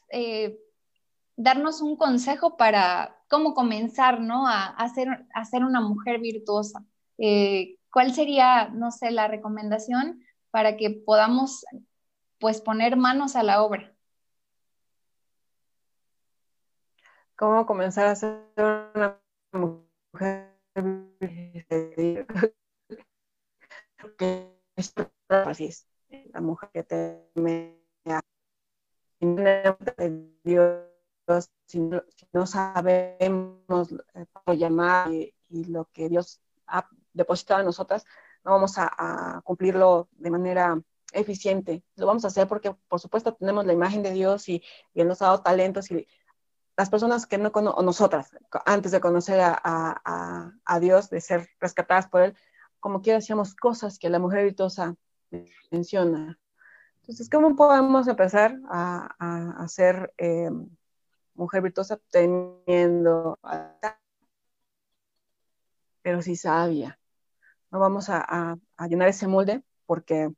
[1.36, 4.48] darnos un consejo para cómo comenzar ¿no?
[4.48, 6.84] a, hacer, a ser una mujer virtuosa?
[7.16, 11.64] ¿Cuál sería, no sé, la recomendación para que podamos
[12.38, 13.95] pues poner manos a la obra?
[17.36, 18.42] Cómo comenzar a ser
[18.94, 19.20] una
[19.52, 20.56] mujer
[26.32, 28.20] la mujer que teme a
[30.44, 33.88] Dios, si no, sabemos
[34.32, 38.04] cómo llamar y, lo que Dios ha depositado en nosotras,
[38.44, 40.80] no vamos a, cumplirlo de manera
[41.12, 41.82] eficiente.
[41.96, 45.08] Lo vamos a hacer porque, por supuesto, tenemos la imagen de Dios y, y Él
[45.08, 46.06] nos ha dado talentos y
[46.76, 48.36] las personas que no conocen, o nosotras,
[48.66, 52.36] antes de conocer a, Dios, de ser rescatadas por Él,
[52.80, 54.94] como quiera hacíamos cosas que la mujer virtuosa
[55.70, 56.38] menciona.
[57.00, 60.50] Entonces, ¿cómo podemos empezar a, ser eh,
[61.34, 63.38] mujer virtuosa teniendo,
[66.02, 66.98] pero sí sabia?
[67.70, 68.58] No vamos a,
[68.88, 70.30] llenar ese molde porque,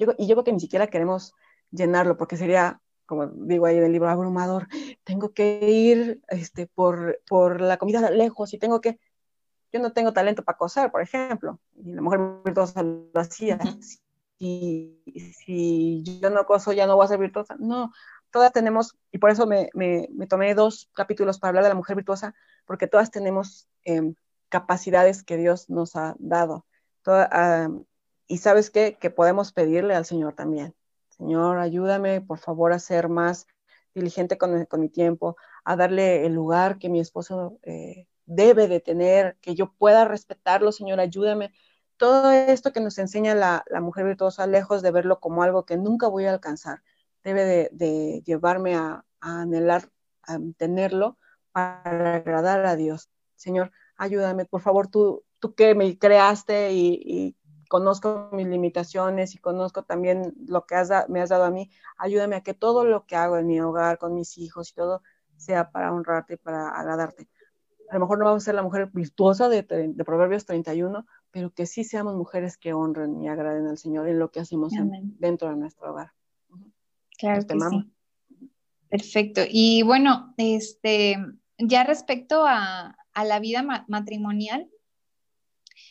[0.00, 1.34] yo, y yo creo que ni siquiera queremos
[1.70, 4.68] llenarlo porque sería como digo ahí en el libro, abrumador,
[5.02, 9.00] tengo que ir este, por, por la comida lejos y tengo que,
[9.72, 13.58] yo no tengo talento para coser, por ejemplo, y la mujer virtuosa lo hacía.
[14.38, 15.00] y
[15.44, 17.56] si, yo no coso, ya no voy a ser virtuosa.
[17.58, 17.92] No,
[18.30, 21.76] todas tenemos, y por eso me, me, me tomé dos capítulos para hablar de la
[21.76, 22.34] mujer virtuosa,
[22.66, 24.14] porque todas tenemos em,
[24.50, 26.66] capacidades que Dios nos ha dado.
[28.26, 30.74] y sabes qué, que podemos pedirle al Señor también.
[31.18, 33.46] Señor, ayúdame, por favor, a ser más
[33.94, 39.36] diligente con, mi tiempo, a darle el lugar que mi esposo eh, debe de tener,
[39.40, 41.52] que yo pueda respetarlo, Señor, ayúdame.
[41.96, 46.06] Todo esto que nos enseña la, mujer virtuosa, lejos de verlo como algo que nunca
[46.08, 46.82] voy a alcanzar,
[47.24, 49.90] debe de, llevarme a, anhelar,
[50.22, 51.18] a tenerlo
[51.52, 53.10] para agradar a Dios.
[53.34, 57.36] Señor, ayúdame, por favor, tú, tú que me creaste y
[57.68, 60.74] conozco mis limitaciones y conozco también lo que
[61.08, 63.98] me has dado a mí, ayúdame a que todo lo que hago en mi hogar,
[63.98, 65.02] con mis hijos y todo,
[65.36, 67.28] sea para honrarte y para agradarte.
[67.90, 71.66] A lo mejor no vamos a ser la mujer virtuosa de, Proverbios 31, pero que
[71.66, 74.72] sí seamos mujeres que honren y agraden al Señor en lo que hacemos
[75.18, 76.12] dentro de nuestro hogar.
[77.18, 77.92] Claro que sí.
[78.90, 79.42] Perfecto.
[79.48, 81.16] Y bueno, este,
[81.58, 84.70] ya respecto a, a la vida matrimonial,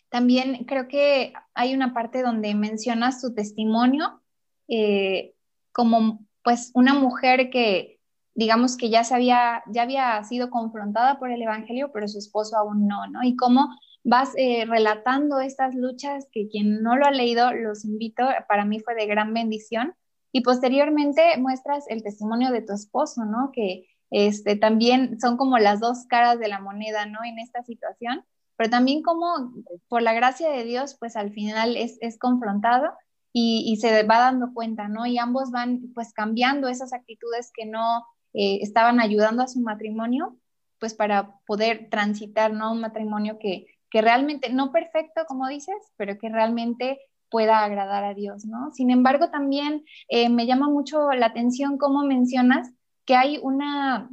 [0.09, 4.21] también creo que hay una parte donde mencionas tu testimonio
[4.67, 5.33] eh,
[5.71, 7.97] como pues una mujer que
[8.37, 12.55] digamos que ya se había, ya había sido confrontada por el Evangelio, pero su esposo
[12.55, 13.23] aún no, ¿no?
[13.23, 13.67] Y cómo
[14.03, 18.79] vas eh, relatando estas luchas que quien no lo ha leído, los invito, para mí
[18.79, 19.95] fue de gran bendición.
[20.31, 23.49] Y posteriormente muestras el testimonio de tu esposo, ¿no?
[23.51, 27.19] Que este, también son como las dos caras de la moneda, ¿no?
[27.25, 28.23] En esta situación,
[28.57, 29.53] pero también como
[29.87, 32.91] por la gracia de Dios, pues al final es, es confrontado
[33.31, 35.05] y, se va dando cuenta, ¿no?
[35.05, 40.37] Y ambos van pues cambiando esas actitudes que no eh, estaban ayudando a su matrimonio,
[40.79, 42.71] pues para poder transitar, ¿no?
[42.71, 48.13] Un matrimonio que, que realmente, no perfecto, como dices, pero que realmente pueda agradar a
[48.13, 48.71] Dios, ¿no?
[48.71, 52.71] Sin embargo, también eh, me llama mucho la atención cómo mencionas
[53.05, 54.09] que hay una,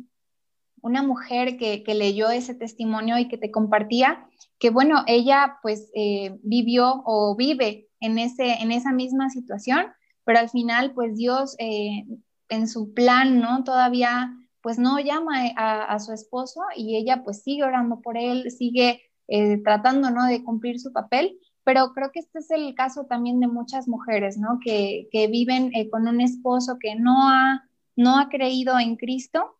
[0.84, 4.26] una mujer que, leyó ese testimonio y que te compartía
[4.58, 9.86] que, bueno, ella pues eh, vivió o vive en, ese, en esa misma situación,
[10.24, 12.04] pero al final pues Dios eh,
[12.48, 13.64] en su plan, ¿no?
[13.64, 19.02] Todavía pues no llama a, su esposo y ella pues sigue orando por él, sigue
[19.28, 20.26] eh, tratando, ¿no?
[20.26, 24.38] De cumplir su papel, pero creo que este es el caso también de muchas mujeres,
[24.38, 24.58] ¿no?
[24.62, 27.64] Que, que viven con un esposo que no ha
[27.96, 29.56] no ha creído en Cristo.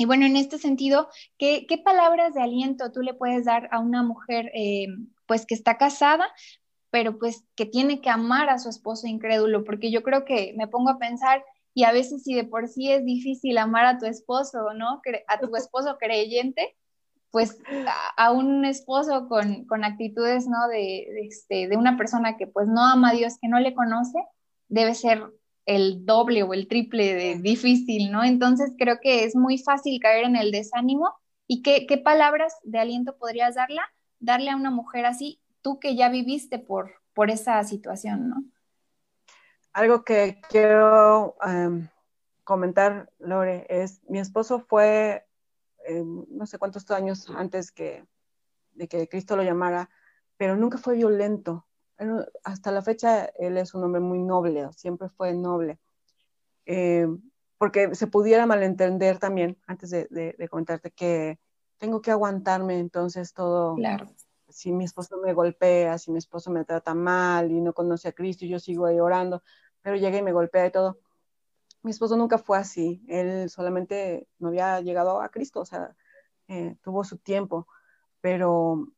[0.00, 1.08] Y bueno, en este sentido,
[1.38, 4.86] ¿qué, palabras de aliento tú le puedes dar a una mujer eh,
[5.26, 6.24] pues que está casada,
[6.90, 9.64] pero pues que tiene que amar a su esposo incrédulo?
[9.64, 12.92] Porque yo creo que me pongo a pensar, y a veces si de por sí
[12.92, 15.02] es difícil amar a tu esposo, ¿no?
[15.26, 16.76] A tu esposo creyente,
[17.32, 17.58] pues
[18.16, 20.68] a, un esposo con, actitudes, ¿no?
[20.68, 24.18] De, este, de una persona que pues no ama a Dios, que no le conoce,
[24.68, 25.24] debe ser
[25.68, 28.24] el doble o el triple de difícil, ¿no?
[28.24, 31.14] Entonces creo que es muy fácil caer en el desánimo.
[31.46, 33.82] ¿Y qué, palabras de aliento podrías darla,
[34.18, 38.36] darle a una mujer así, tú que ya viviste por, por esa situación, ¿no?
[39.74, 41.86] Algo que quiero em,
[42.44, 45.26] comentar, Lore, es mi esposo fue
[45.84, 48.06] em, no sé cuántos años antes que,
[48.72, 49.90] de que Cristo lo llamara,
[50.38, 51.67] pero nunca fue violento
[52.44, 55.78] hasta la fecha él es un hombre muy noble, siempre fue noble.
[56.66, 57.06] Eh,
[57.58, 61.38] porque se pudiera malentender también, antes de, comentarte que
[61.78, 63.74] tengo que aguantarme entonces todo.
[63.74, 64.06] Claro.
[64.48, 68.12] Si mi esposo me golpea, si mi esposo me trata mal y no conoce a
[68.12, 69.42] Cristo y yo sigo ahí orando,
[69.82, 71.00] pero llega y me golpea y todo.
[71.82, 75.94] Mi esposo nunca fue así, él solamente no había llegado a Cristo, o sea,
[76.48, 77.68] eh, tuvo su tiempo,
[78.20, 78.88] pero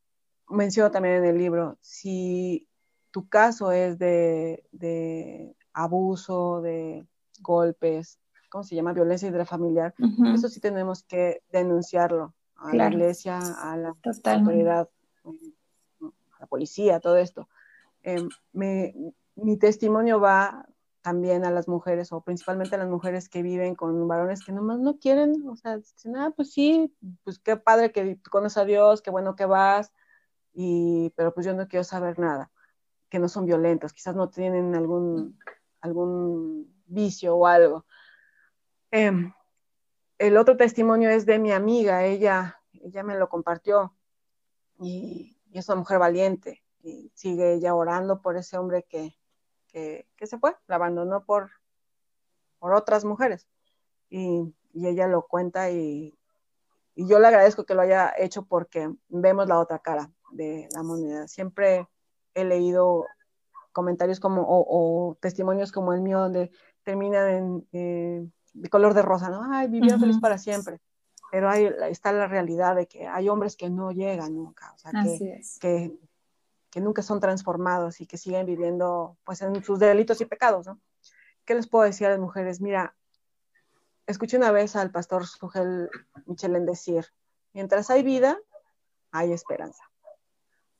[0.48, 2.69] menciono también en el libro, si
[3.10, 7.06] tu caso es de, abuso, de
[7.40, 8.18] golpes,
[8.50, 8.92] ¿cómo se llama?
[8.92, 9.94] Violencia intrafamiliar,
[10.34, 14.88] eso sí tenemos que denunciarlo a la iglesia, a la autoridad,
[15.24, 17.48] a la policía, todo esto.
[18.02, 20.66] Em, mi testimonio va
[21.02, 24.78] también a las mujeres, o principalmente a las mujeres que viven con varones que nomás
[24.80, 26.94] no quieren, o sea, dicen, ah, pues sí,
[27.24, 29.92] pues qué padre que conoces a Dios, qué bueno que vas,
[30.52, 32.50] y, pero pues yo no quiero saber nada
[33.10, 35.38] que no son violentos, quizás no tienen algún,
[35.80, 37.84] algún vicio o algo.
[38.90, 39.32] Em,
[40.18, 43.94] el otro testimonio es de mi amiga, ella, ella me lo compartió
[44.78, 49.16] y, es una mujer valiente y sigue ella orando por ese hombre que,
[49.72, 51.50] se fue, la abandonó por,
[52.60, 53.48] por otras mujeres.
[54.08, 56.16] Y, ella lo cuenta y,
[56.94, 60.84] y, yo le agradezco que lo haya hecho porque vemos la otra cara de la
[60.84, 61.26] moneda.
[61.26, 61.88] Siempre
[62.34, 63.06] he leído
[63.72, 66.50] comentarios como, o, testimonios como el mío, donde
[66.82, 69.42] terminan eh, de color de rosa, ¿no?
[69.52, 70.80] Ay, vivieron feliz para siempre.
[71.30, 74.90] Pero ahí está la realidad de que hay hombres que no llegan nunca, o sea,
[74.90, 75.96] que, que,
[76.70, 80.80] que, nunca son transformados y que siguen viviendo pues en sus delitos y pecados, ¿no?
[81.44, 82.60] ¿Qué les puedo decir a las mujeres?
[82.60, 82.96] Mira,
[84.06, 85.88] escuché una vez al pastor Sugel
[86.26, 87.06] Michelén decir,
[87.52, 88.38] mientras hay vida,
[89.12, 89.89] hay esperanza.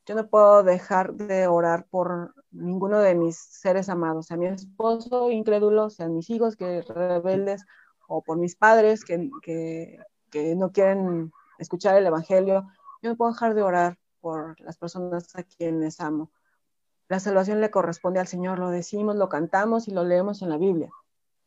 [0.06, 5.30] Yo no puedo dejar de orar por ninguno de mis seres amados, sea mi esposo
[5.30, 7.64] incrédulo, sean mis hijos que rebeldes,
[8.08, 12.66] o por mis padres que, que, no quieren escuchar el Evangelio.
[13.02, 16.32] Yo no puedo dejar de orar por las personas a quienes amo.
[17.08, 20.56] La salvación le corresponde al Señor, lo decimos, lo cantamos y lo leemos en la
[20.56, 20.90] Biblia.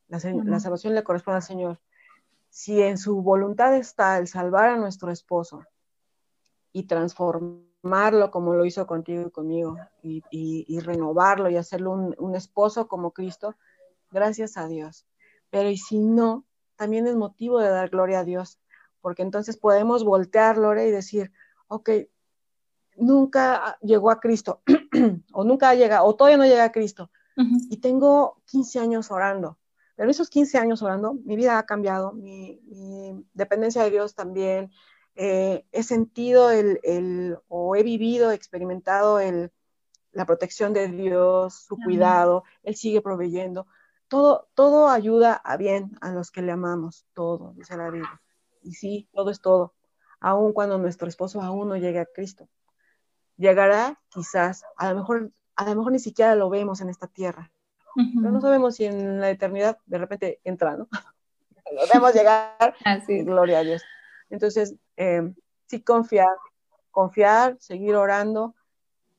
[0.07, 1.79] La, la, salvación le corresponde al Señor.
[2.49, 5.65] Si en su voluntad está el salvar a nuestro esposo
[6.71, 12.87] y transformar amarlo como lo hizo contigo y conmigo y, renovarlo y hacerlo un, esposo
[12.87, 13.55] como Cristo,
[14.09, 15.05] gracias a Dios.
[15.49, 18.59] Pero y si no, también es motivo de dar gloria a Dios,
[19.01, 21.31] porque entonces podemos voltear, Lore, y decir,
[21.67, 21.89] ok,
[22.95, 24.61] nunca llegó a Cristo,
[25.33, 29.57] o nunca ha llegado, o todavía no llega a Cristo, y tengo 15 años orando,
[29.95, 32.61] Pero esos 15 años orando, mi vida ha cambiado, mi,
[33.33, 34.71] dependencia de Dios también.
[35.15, 39.51] Eh, he sentido el, el, o he vivido, experimentado el,
[40.11, 43.67] la protección de Dios, su cuidado, Él sigue proveyendo.
[44.07, 48.21] Todo, todo ayuda a bien a los que le amamos, todo, dice la Biblia.
[48.61, 49.73] Y sí, todo es todo,
[50.19, 52.47] aun cuando nuestro esposo aún no llegue a Cristo.
[53.37, 57.51] Llegará quizás, a lo mejor, a lo mejor ni siquiera lo vemos en esta tierra,
[57.95, 60.87] pero no sabemos si en la eternidad de repente entra, ¿no?
[61.71, 63.23] lo vemos llegar, Así.
[63.23, 63.81] gloria a Dios.
[64.29, 65.33] Entonces, eh,
[65.67, 66.35] sí confiar,
[66.91, 68.55] confiar, seguir orando,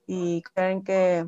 [0.07, 1.27] y creen que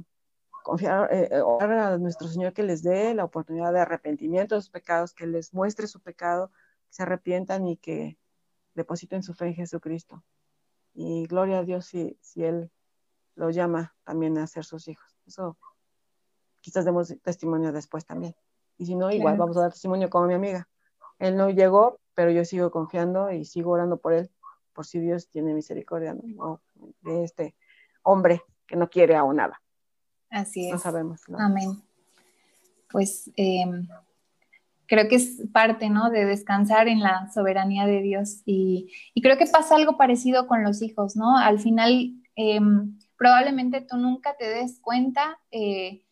[0.63, 4.61] confiar, eh, eh, orar a nuestro Señor que les dé la oportunidad de arrepentimiento de
[4.61, 6.51] sus pecados, que les muestre su pecado,
[6.89, 8.19] que se arrepientan y que
[8.75, 10.23] depositen su fe en Jesucristo.
[10.95, 12.71] Y gloria a Dios si, si Él
[13.35, 15.19] los llama también a ser sus hijos.
[15.27, 15.57] Eso
[16.61, 18.35] quizás demos testimonio después también.
[18.79, 20.69] Y si no, igual vamos a dar testimonio como mi amiga.
[21.19, 24.31] Él no llegó, pero yo sigo confiando y sigo orando por él,
[24.77, 26.15] por si Dios tiene misericordia
[27.01, 27.57] de este
[28.03, 29.61] hombre que no quiere aún nada.
[30.29, 30.73] Así es.
[30.73, 31.23] No sabemos.
[31.39, 31.83] Amén.
[32.91, 33.89] Pues em,
[34.87, 36.11] creo que es parte, ¿no?
[36.11, 38.43] De descansar en la soberanía de Dios.
[38.45, 41.39] Y, creo que pasa algo parecido con los hijos, ¿no?
[41.39, 46.05] Al final, em, probablemente tú nunca te des cuenta eh,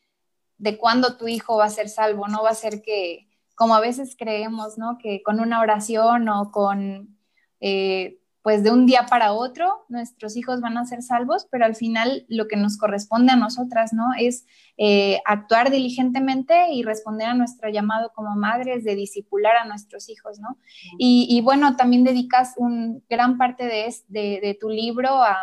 [0.57, 3.81] de cuándo tu hijo va a ser salvo, no va a ser que, como a
[3.81, 4.97] veces creemos, ¿no?
[4.97, 7.19] Que con una oración o con...
[7.61, 11.75] Eh, pues de un día para otro nuestros hijos van a ser salvos, pero al
[11.75, 14.09] final lo que nos corresponde a nosotras, ¿no?
[14.19, 14.45] Es
[14.77, 20.41] eh, actuar diligentemente y responder a nuestro llamado como madres de disipular a nuestros hijos,
[20.41, 20.59] ¿no?
[20.99, 25.37] Y, bueno, también dedicas un gran parte de, de, tu libro a,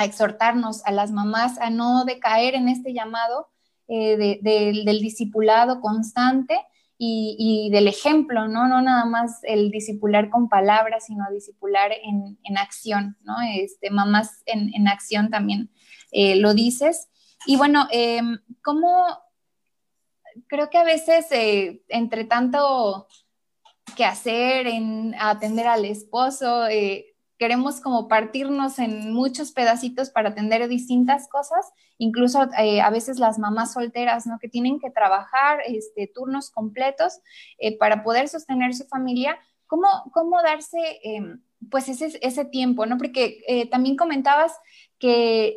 [0.00, 3.50] exhortarnos a las mamás a no decaer en este llamado
[3.86, 6.58] eh, del discipulado constante
[7.02, 8.68] y, del ejemplo, ¿no?
[8.68, 13.36] No nada más el discipular con palabras, sino discipular en, en acción, ¿no?
[13.54, 15.70] Este, mamás en, en acción también
[16.12, 17.08] eh, lo dices.
[17.46, 18.20] Y bueno, eh,
[18.62, 19.18] ¿cómo?
[20.46, 23.08] Creo que a veces eh, entre tanto
[23.96, 27.09] que hacer en atender al esposo, eh,
[27.40, 33.38] queremos como partirnos en muchos pedacitos para atender distintas cosas, incluso eh, a veces las
[33.38, 34.38] mamás solteras, ¿no?
[34.38, 37.20] Que tienen que trabajar este, turnos completos
[37.56, 39.38] eh, para poder sostener su familia.
[39.66, 42.98] ¿Cómo, cómo darse em, pues ese, ese tiempo, ¿no?
[42.98, 44.52] Porque eh, también comentabas
[44.98, 45.56] que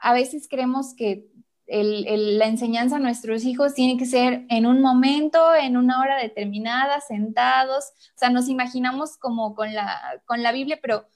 [0.00, 1.30] a veces creemos que
[1.68, 7.00] la enseñanza a nuestros hijos tiene que ser en un momento, en una hora determinada,
[7.00, 7.86] sentados.
[8.14, 11.06] O sea, nos imaginamos como con la, con la Biblia, pero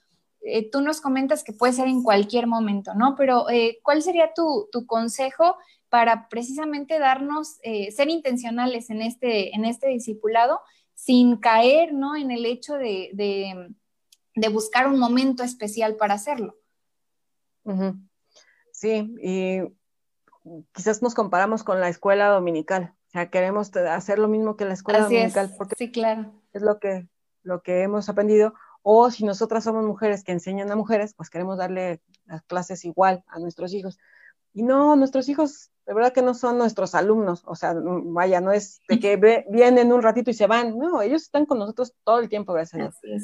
[0.41, 3.15] eh, tú nos comentas que puede ser en cualquier momento, ¿no?
[3.15, 5.55] Pero eh, ¿cuál sería tu, consejo
[5.89, 10.61] para precisamente darnos, eh, ser intencionales en este, en este discipulado
[10.95, 12.15] sin caer, ¿no?
[12.15, 16.55] En el hecho de, de, buscar un momento especial para hacerlo.
[18.71, 19.59] Sí, y
[20.73, 22.93] quizás nos comparamos con la escuela dominical.
[23.07, 26.31] O sea, queremos hacer lo mismo que la escuela dominical porque sí, claro.
[26.53, 27.09] es lo que,
[27.43, 28.53] lo que hemos aprendido.
[28.83, 33.23] O si nosotras somos mujeres que enseñan a mujeres, pues queremos darle las clases igual
[33.27, 33.99] a nuestros hijos.
[34.53, 37.43] Y no, nuestros hijos, de verdad que no son nuestros alumnos.
[37.45, 39.17] O sea, vaya, no es de que
[39.49, 40.77] vienen un ratito y se van.
[40.77, 43.23] No, ellos están con nosotros todo el tiempo, gracias a Dios.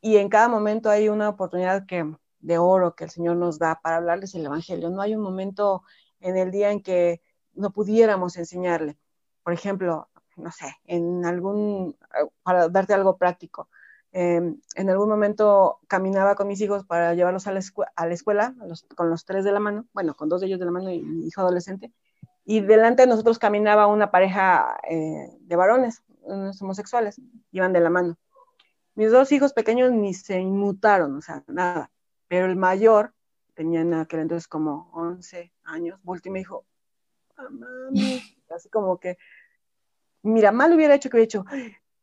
[0.00, 3.80] Y en cada momento hay una oportunidad que, de oro que el Señor nos da
[3.82, 4.90] para hablarles el Evangelio.
[4.90, 5.82] No hay un momento
[6.24, 7.20] en el día en que
[7.52, 8.96] no pudiéramos enseñarle.
[9.42, 11.96] Por ejemplo, no sé, en algún,
[12.42, 13.68] para darte algo práctico,
[14.10, 18.54] em, en algún momento caminaba con mis hijos para llevarlos a la, escuela,
[18.96, 21.02] con los tres de la mano, bueno, con dos de ellos de la mano y
[21.02, 21.92] mi hijo adolescente,
[22.44, 26.02] y delante de nosotros caminaba una pareja eh, de varones,
[26.60, 27.20] homosexuales,
[27.52, 28.16] iban de la mano.
[28.94, 31.90] Mis dos hijos pequeños ni se inmutaron, o sea, nada,
[32.28, 33.12] pero el mayor
[33.54, 36.66] tenía en aquel entonces como 11 años, volteó y me dijo,
[37.36, 38.22] mami,
[38.54, 39.16] así como que,
[40.22, 41.44] mira, mal hubiera hecho que hubiera hecho,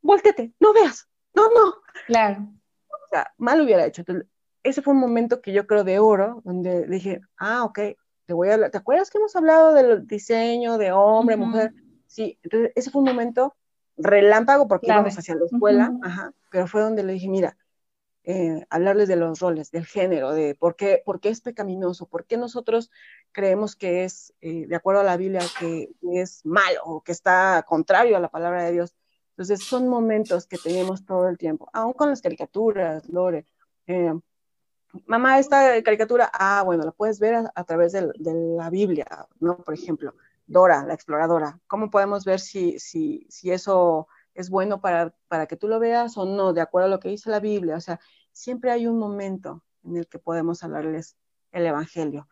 [0.01, 1.75] voltete, no veas, no, no.
[2.07, 2.47] Claro.
[2.89, 4.03] O sea, mal hubiera hecho.
[4.63, 7.79] ese fue un momento que yo creo de oro, donde dije, ah, ok,
[8.25, 11.73] te voy a hablar, ¿te acuerdas que hemos hablado del diseño de hombre, mujer?
[12.07, 13.55] Sí, entonces ese fue un momento
[13.97, 17.57] relámpago porque íbamos hacia la escuela, ajá, pero fue donde le dije, mira,
[18.23, 22.25] eh, hablarles de los roles, del género, de por qué, por qué es pecaminoso, por
[22.25, 22.91] qué nosotros
[23.31, 27.63] creemos que es, eh, de acuerdo a la Biblia, que es malo o que está
[27.67, 28.95] contrario a la palabra de Dios.
[29.31, 33.47] Entonces, son momentos que tenemos todo el tiempo, aún con las caricaturas, Lore.
[33.87, 34.13] Eh,
[35.07, 39.07] mamá, esta caricatura, ah, bueno, la puedes ver a, través de, la Biblia,
[39.39, 39.57] ¿no?
[39.57, 40.13] Por ejemplo,
[40.45, 41.59] Dora, la exploradora.
[41.67, 46.17] ¿Cómo podemos ver si, si, si eso es bueno para, para que tú lo veas
[46.17, 47.75] o no, de acuerdo a lo que dice la Biblia?
[47.75, 47.99] O sea,
[48.31, 51.17] siempre hay un momento en el que podemos hablarles
[51.51, 52.27] el Evangelio,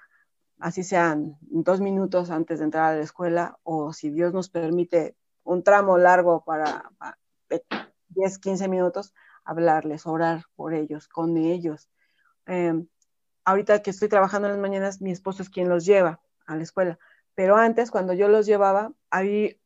[0.60, 5.16] así sean dos minutos antes de entrar a la escuela o si Dios nos permite
[5.44, 6.92] un tramo largo para,
[8.10, 11.90] 10, 15 minutos, hablarles, orar por ellos, con ellos.
[12.46, 12.88] Em,
[13.46, 16.64] ahorita que estoy trabajando en las mañanas, mi esposo es quien los lleva a la
[16.64, 17.00] escuela,
[17.36, 19.60] pero antes, cuando yo los llevaba, ahí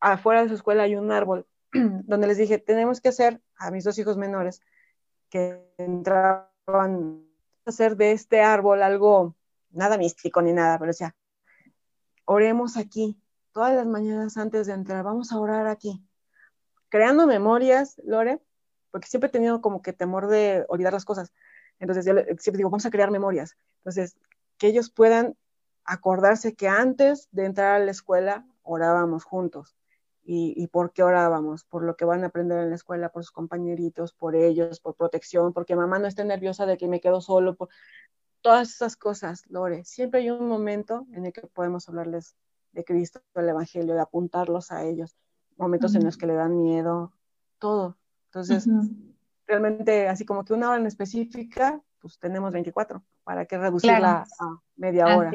[0.00, 3.84] afuera de su escuela hay un árbol donde les dije, tenemos que hacer a mis
[3.84, 4.60] dos hijos menores
[5.28, 7.24] que entraban
[7.66, 9.36] a hacer de este árbol algo,
[9.70, 11.14] nada místico ni nada, pero decía,
[12.24, 13.20] oremos aquí,
[13.52, 16.04] todas las mañanas antes de entrar, vamos a orar aquí,
[16.88, 18.40] creando memorias, Lore,
[18.90, 21.32] porque siempre he tenido como que temor de olvidar las cosas.
[21.78, 23.56] Entonces, yo siempre digo, vamos a crear memorias.
[23.78, 24.16] Entonces,
[24.58, 25.36] que ellos puedan
[25.84, 29.76] acordarse que antes de entrar a la escuela orábamos juntos.
[30.22, 31.64] ¿Y, por qué orábamos?
[31.64, 34.94] Por lo que van a aprender en la escuela, por sus compañeritos, por ellos, por
[34.94, 37.68] protección, porque mamá no esté nerviosa de que me quedo solo, por
[38.40, 39.84] todas esas cosas, Lore.
[39.84, 42.36] Siempre hay un momento en el que podemos hablarles
[42.72, 45.16] de Cristo, del Evangelio, de apuntarlos a ellos,
[45.56, 47.12] momentos en los que le dan miedo,
[47.58, 47.96] todo.
[48.26, 48.68] Entonces,
[49.46, 54.60] realmente, así como que una hora en específica, pues tenemos 24, ¿para qué reducirla a
[54.76, 55.32] media hora?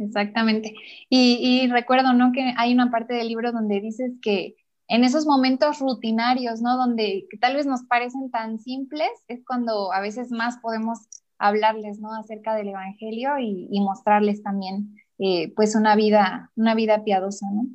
[0.00, 0.74] Exactamente.
[1.10, 2.32] Y, recuerdo, ¿no?
[2.32, 4.56] Que hay una parte del libro donde dices que
[4.88, 6.76] en esos momentos rutinarios, ¿no?
[6.76, 11.00] Donde tal vez nos parecen tan simples, es cuando a veces más podemos
[11.38, 12.14] hablarles, ¿no?
[12.14, 17.66] Acerca del Evangelio y, mostrarles también, eh, pues, una vida, una vida piadosa, ¿no?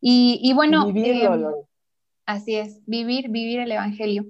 [0.00, 0.86] Y, bueno.
[0.88, 1.42] Em,
[2.26, 4.26] así es, vivir, vivir el Evangelio.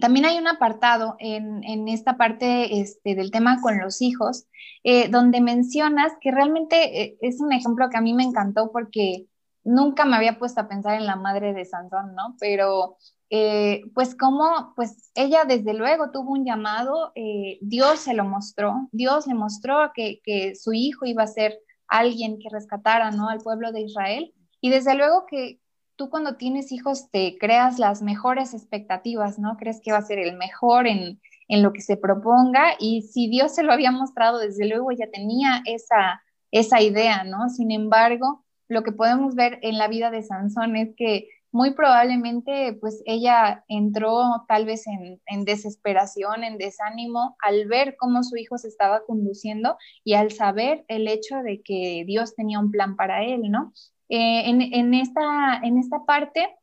[0.00, 4.46] También hay un apartado en, esta parte este, del tema con los hijos,
[4.82, 9.26] eh, donde mencionas que realmente eh, es un ejemplo que a mí me encantó porque
[9.62, 12.36] nunca me había puesto a pensar en la madre de Sansón, ¿no?
[12.40, 12.96] Pero
[13.30, 17.12] eh, pues como, pues ella desde luego tuvo un llamado,
[17.60, 22.38] Dios se lo mostró, Dios le mostró que, que, su hijo iba a ser alguien
[22.38, 23.28] que rescatara, ¿no?
[23.28, 24.34] Al pueblo de Israel.
[24.60, 25.60] Y desde luego que,
[25.96, 29.56] tú cuando tienes hijos te creas las mejores expectativas, ¿no?
[29.56, 33.54] Crees que va a ser el mejor en, lo que se proponga y si Dios
[33.54, 37.48] se lo había mostrado, desde luego ya tenía esa, esa idea, ¿no?
[37.48, 42.76] Sin embargo, lo que podemos ver en la vida de Sansón es que muy probablemente
[42.80, 48.58] pues ella entró tal vez en, en, desesperación, en desánimo al ver cómo su hijo
[48.58, 53.22] se estaba conduciendo y al saber el hecho de que Dios tenía un plan para
[53.22, 53.72] él, ¿no?
[54.08, 56.56] Eh, en, esta, en esta parte,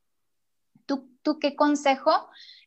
[0.85, 2.11] ¿tú, tú qué consejo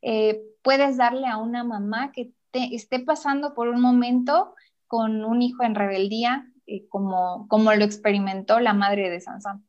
[0.03, 4.55] eh, puedes darle a una mamá que esté pasando por un momento
[4.87, 9.67] con un hijo en rebeldía, eh, como, como lo experimentó la madre de Sansón?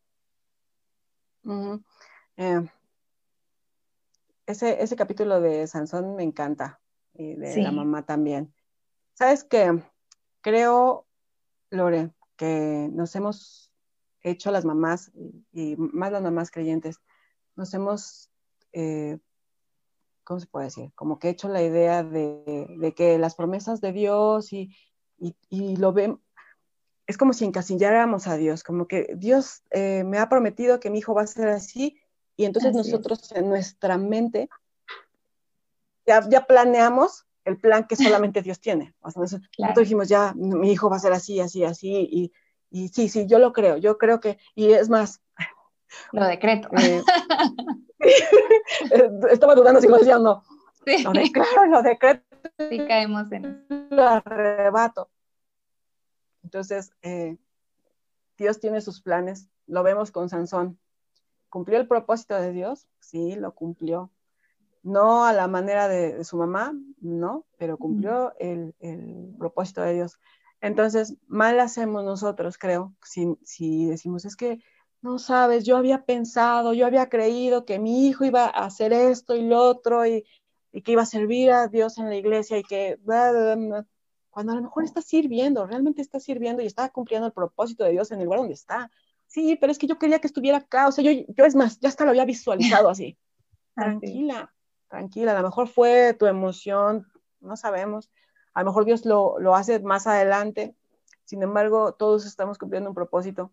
[4.48, 6.80] ese, ese capítulo de Sansón me encanta,
[7.14, 8.52] y de la mamá también.
[9.14, 9.82] ¿Sabes qué?
[10.42, 11.06] Creo,
[11.70, 13.65] Lore, que nos hemos
[14.26, 15.12] hecho las mamás,
[15.54, 17.00] y más las mamás creyentes,
[17.56, 18.30] nos hemos,
[18.74, 19.20] eh,
[20.24, 20.92] ¿cómo se puede decir?
[20.96, 24.76] Como que hecho la idea de, que las promesas de Dios y,
[25.50, 26.20] lo ven,
[27.08, 31.00] es como si encasilláramos a Dios, como que Dios eh, me ha prometido que mi
[31.00, 32.00] hijo va a ser así,
[32.36, 34.50] y entonces nosotros en nuestra mente
[36.06, 38.94] ya, ya, planeamos el plan que solamente Dios tiene.
[39.04, 39.42] nosotros
[39.76, 42.32] dijimos, ya, mi hijo va a ser así, así, así, y
[42.76, 45.22] y sí, sí, yo lo creo, yo creo que, y es más.
[46.12, 46.68] Lo decreto.
[46.78, 47.02] Eh,
[49.32, 50.44] estaba dudando si lo decía o no.
[50.86, 51.02] Sí.
[51.02, 52.26] Lo declaro, lo decreto.
[52.70, 55.10] Sí, caemos en Lo arrebato.
[56.44, 57.38] Entonces, eh,
[58.38, 60.78] Dios tiene sus planes, lo vemos con Sansón.
[61.48, 62.90] ¿Cumplió el propósito de Dios?
[63.00, 64.12] Sí, lo cumplió.
[64.84, 70.20] No a la manera de, su mamá, no, pero cumplió el, el propósito de Dios.
[70.62, 74.60] Entonces, mal hacemos nosotros, creo, si, decimos, es que
[75.02, 79.36] no sabes, yo había pensado, yo había creído que mi hijo iba a hacer esto
[79.36, 80.26] y lo otro y,
[80.84, 83.00] que iba a servir a Dios en la iglesia y que,
[84.30, 87.92] cuando a lo mejor está sirviendo, realmente está sirviendo y está cumpliendo el propósito de
[87.92, 88.92] Dios en el lugar donde está.
[89.28, 91.80] Sí, pero es que yo quería que estuviera acá, o sea, yo, yo es más,
[91.80, 93.18] ya hasta lo había visualizado así.
[93.76, 94.54] Tranquila,
[94.90, 97.06] tranquila, a lo mejor fue tu emoción,
[97.42, 98.10] no sabemos,
[98.56, 100.76] a lo mejor Dios lo, hace más adelante.
[101.26, 103.52] Sin embargo, todos estamos cumpliendo un propósito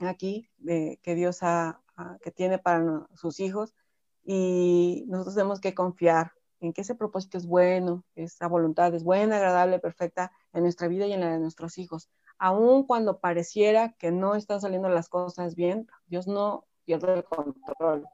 [0.00, 1.80] aquí que Dios ha,
[2.22, 3.74] que tiene para sus hijos
[4.24, 9.36] y nosotros tenemos que confiar en que ese propósito es bueno, esa voluntad es buena,
[9.36, 12.08] agradable, perfecta en nuestra vida y en la de nuestros hijos.
[12.38, 18.06] Aun cuando pareciera que no están saliendo las cosas bien, Dios no pierde el control.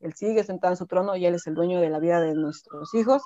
[0.00, 2.34] Él sigue sentado en su trono y Él es el dueño de la vida de
[2.34, 3.22] nuestros hijos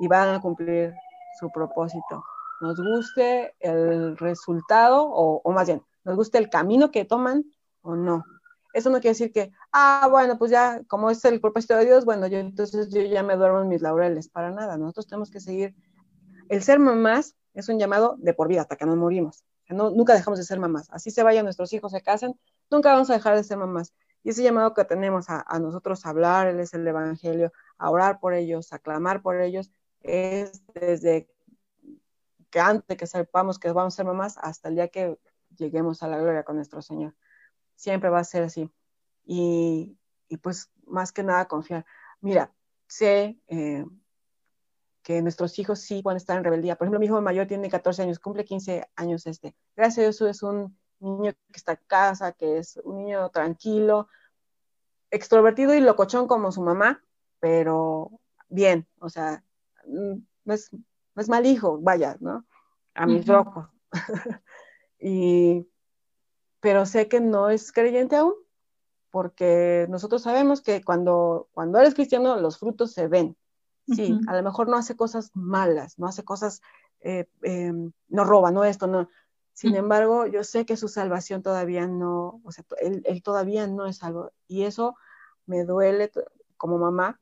[0.00, 0.94] y van a cumplir
[1.38, 2.24] su propósito.
[2.60, 7.44] Nos guste el resultado o, o más bien, nos guste el camino que toman
[7.82, 8.24] o no.
[8.74, 12.04] Eso no quiere decir que, ah, bueno, pues ya, como es el propósito de Dios,
[12.04, 14.76] bueno, yo entonces yo ya me duermo en mis laureles, para nada.
[14.76, 15.74] Nosotros tenemos que seguir.
[16.48, 19.44] El ser mamás es un llamado de por vida, hasta que nos morimos.
[19.68, 20.88] No, nunca dejamos de ser mamás.
[20.90, 22.38] Así se vayan nuestros hijos, se casan,
[22.70, 23.92] nunca vamos a dejar de ser mamás.
[24.22, 28.72] Y ese llamado que tenemos a, nosotros a hablarles el Evangelio, a orar por ellos,
[28.72, 29.70] a clamar por ellos,
[30.02, 31.28] es desde
[32.50, 35.18] que antes que sepamos que vamos a ser mamás hasta el día que
[35.56, 37.14] lleguemos a la gloria con nuestro Señor
[37.78, 38.70] siempre va a ser así.
[39.24, 39.96] Y,
[40.42, 41.86] pues más que nada confiar.
[42.20, 42.52] Mira,
[42.86, 43.84] sé eh,
[45.02, 46.76] que nuestros hijos sí pueden estar en rebeldía.
[46.76, 49.54] Por ejemplo, mi hijo mayor tiene 14 años, cumple 15 años este.
[49.76, 54.08] Gracias a Dios es un niño que está en casa, que es un niño tranquilo,
[55.10, 57.02] extrovertido y locochón como su mamá,
[57.38, 58.10] pero
[58.48, 59.44] bien, o sea,
[59.88, 60.70] mm, no es,
[61.28, 62.44] mal hijo, vaya, ¿no?
[62.94, 63.66] A mis ojos.
[65.00, 65.66] y
[66.60, 68.34] pero sé que no es creyente aún,
[69.10, 73.36] porque nosotros sabemos que cuando, cuando eres cristiano los frutos se ven.
[73.86, 76.60] Sí, a lo mejor no hace cosas malas, no hace cosas,
[77.00, 79.08] eh, em, no roba, no esto, no.
[79.54, 83.96] Sin embargo, yo sé que su salvación todavía no, o sea, él, todavía no es
[83.96, 84.30] salvo.
[84.46, 84.94] Y eso
[85.46, 86.12] me duele
[86.58, 87.18] como mamá,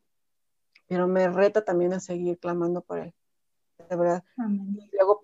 [0.87, 3.15] pero me reta también a seguir clamando por él.
[3.89, 4.25] De verdad.
[4.49, 5.21] Y luego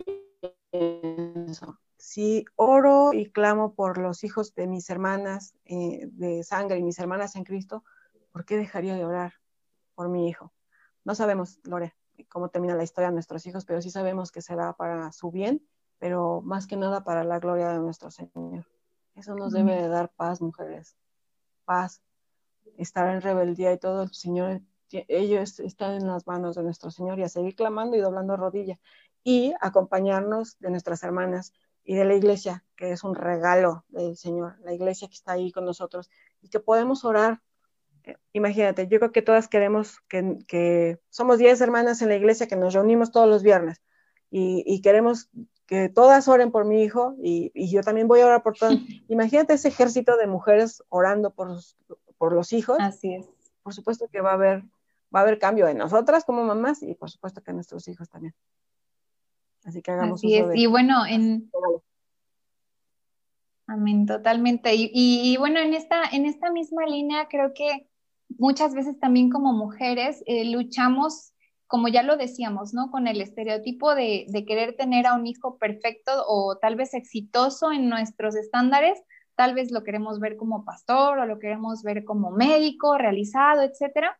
[0.70, 6.82] pienso, si oro y clamo por los hijos de mis hermanas eh, de sangre y
[6.82, 7.84] mis hermanas en Cristo,
[8.32, 9.34] ¿por qué dejaría de orar
[9.94, 10.52] por mi hijo?
[11.04, 11.94] No sabemos, Lore,
[12.28, 15.66] cómo termina la historia de nuestros hijos, pero sí sabemos que será para su bien,
[15.98, 18.66] pero más que nada para la gloria de nuestro Señor.
[19.14, 20.96] Eso nos debe de dar paz, mujeres.
[21.64, 22.02] Paz.
[22.78, 24.60] Estar en rebeldía y todo, el Señor,
[25.08, 28.78] ellos están en las manos de nuestro Señor y a seguir clamando y doblando rodilla
[29.24, 31.52] y acompañarnos de nuestras hermanas
[31.84, 35.50] y de la iglesia, que es un regalo del Señor, la iglesia que está ahí
[35.50, 37.40] con nosotros y que podemos orar.
[38.04, 42.46] Eh, imagínate, yo creo que todas queremos que, que somos 10 hermanas en la iglesia
[42.46, 43.80] que nos reunimos todos los viernes
[44.34, 45.28] y, queremos
[45.66, 48.74] que todas oren por mi hijo y, yo también voy a orar por todas.
[49.08, 51.50] Imagínate ese ejército de mujeres orando por,
[52.16, 52.78] por los hijos.
[52.80, 53.28] Así es.
[53.62, 54.64] Por supuesto que va a haber,
[55.14, 58.08] va a haber cambio en nosotras como mamás y por supuesto que en nuestros hijos
[58.08, 58.34] también.
[59.64, 60.46] Así que hagamos Así es.
[60.54, 61.50] Y bueno, en...
[63.66, 64.72] Amén, totalmente.
[64.74, 67.88] Y, bueno, en esta, en esta misma línea creo que
[68.28, 71.32] muchas veces también como mujeres eh, luchamos,
[71.68, 72.90] como ya lo decíamos, ¿no?
[72.90, 77.72] Con el estereotipo de, de, querer tener a un hijo perfecto o tal vez exitoso
[77.72, 79.00] en nuestros estándares.
[79.36, 84.18] Tal vez lo queremos ver como pastor o lo queremos ver como médico, realizado, etcétera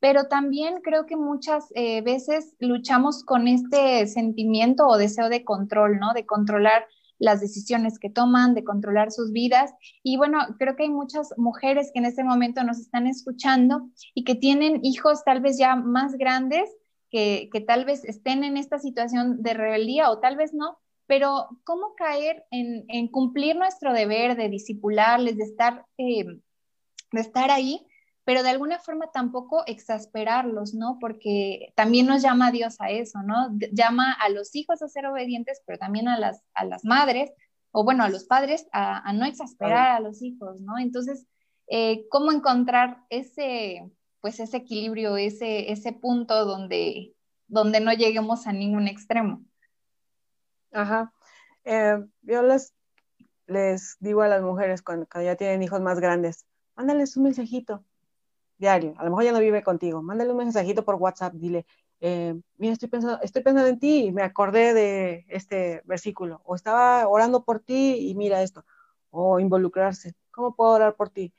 [0.00, 5.98] pero también creo que muchas eh, veces luchamos con este sentimiento o deseo de control,
[5.98, 6.12] ¿no?
[6.12, 6.86] De controlar
[7.18, 9.72] las decisiones que toman, de controlar sus vidas.
[10.02, 14.24] Y bueno, creo que hay muchas mujeres que en este momento nos están escuchando y
[14.24, 16.70] que tienen hijos tal vez ya más grandes,
[17.10, 21.94] que, tal vez estén en esta situación de rebeldía o tal vez no, pero ¿cómo
[21.96, 26.26] caer en, cumplir nuestro deber de disipularles, de estar, eh,
[27.12, 27.86] de estar ahí?
[28.26, 30.98] Pero de alguna forma tampoco exasperarlos, ¿no?
[31.00, 33.56] Porque también nos llama Dios a eso, ¿no?
[33.70, 37.30] Llama a los hijos a ser obedientes, pero también a las, a las madres,
[37.70, 40.76] o bueno, a los padres, a, no exasperar a los hijos, ¿no?
[40.76, 41.24] Entonces,
[41.68, 43.88] eh, ¿cómo encontrar ese,
[44.20, 47.14] pues ese equilibrio, ese, ese punto donde,
[47.46, 49.44] donde no lleguemos a ningún extremo?
[50.72, 51.12] Ajá.
[51.62, 52.74] Eh, yo les,
[53.46, 57.84] les digo a las mujeres cuando, cuando ya tienen hijos más grandes, mándales un mensajito,
[58.58, 61.66] diario, a lo mejor ya no vive contigo, mándale un mensajito por WhatsApp, dile,
[62.00, 66.54] eh, mira, estoy pensando, estoy pensando en ti y me acordé de este versículo, o
[66.54, 68.64] estaba orando por ti y mira esto,
[69.10, 71.32] o involucrarse, ¿cómo puedo orar por ti?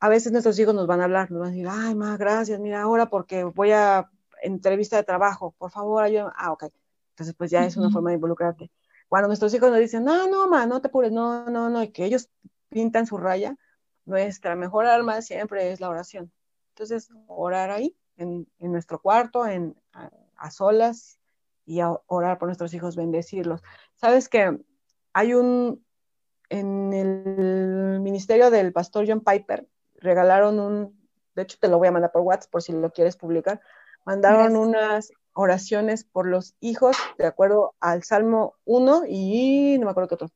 [0.00, 2.58] A veces nuestros hijos nos van a hablar, nos van a decir, ay, ma, gracias,
[2.58, 4.10] mira, ahora porque voy a
[4.42, 6.32] entrevista de trabajo, por favor, ayúdame.
[6.36, 6.64] Ah, ok.
[7.10, 8.70] Entonces, pues ya es una forma de involucrarte.
[9.08, 11.88] Cuando nuestros hijos nos dicen, no, no, ma, no te apures, no, no, no, y
[11.88, 12.30] que ellos
[12.68, 13.56] pintan su raya,
[14.04, 16.32] nuestra mejor arma siempre es la oración.
[16.70, 21.18] Entonces, orar ahí, en, nuestro cuarto, en, a, solas,
[21.66, 23.62] y orar por nuestros hijos, bendecirlos.
[23.94, 24.58] Sabes que
[25.12, 25.84] hay un,
[26.48, 31.00] en el ministerio del pastor John Piper, regalaron un,
[31.34, 33.60] de hecho te lo voy a mandar por WhatsApp por si lo quieres publicar,
[34.04, 40.08] mandaron unas oraciones por los hijos, de acuerdo al Salmo 1 y no me acuerdo
[40.08, 40.30] qué otro,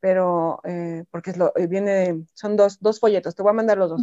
[0.00, 3.78] pero eh, porque es lo, eh, viene, son dos, dos folletos, te voy a mandar
[3.78, 4.02] los dos.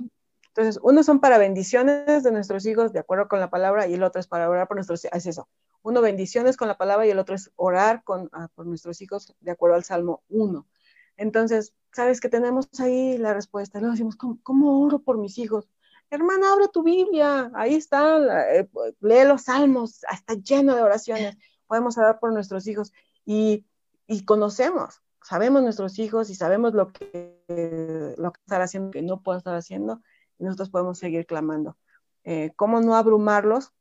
[0.59, 4.03] Entonces, uno son para bendiciones de nuestros hijos, de acuerdo con la palabra, y el
[4.03, 5.17] otro es para orar por nuestros hijos.
[5.17, 5.47] Es eso.
[5.83, 9.33] Uno bendiciones con la palabra y el otro es orar con, ah, por nuestros hijos,
[9.39, 10.67] de acuerdo al Salmo 1.
[11.15, 13.79] Entonces, ¿sabes que tenemos ahí la respuesta?
[13.79, 15.69] Luego decimos, ¿cómo, oro por mis hijos?
[16.09, 21.37] Hermana, abre tu Biblia, ahí está, eh, lee los salmos, está lleno de oraciones.
[21.67, 22.91] Podemos orar por nuestros hijos
[23.25, 23.65] y,
[24.07, 29.23] y conocemos, sabemos nuestros hijos y sabemos lo que, lo que están haciendo, que no
[29.23, 30.01] pueden estar haciendo
[30.45, 31.77] nosotros podemos seguir clamando.
[32.23, 33.73] Eh, ¿Cómo no abrumarlos?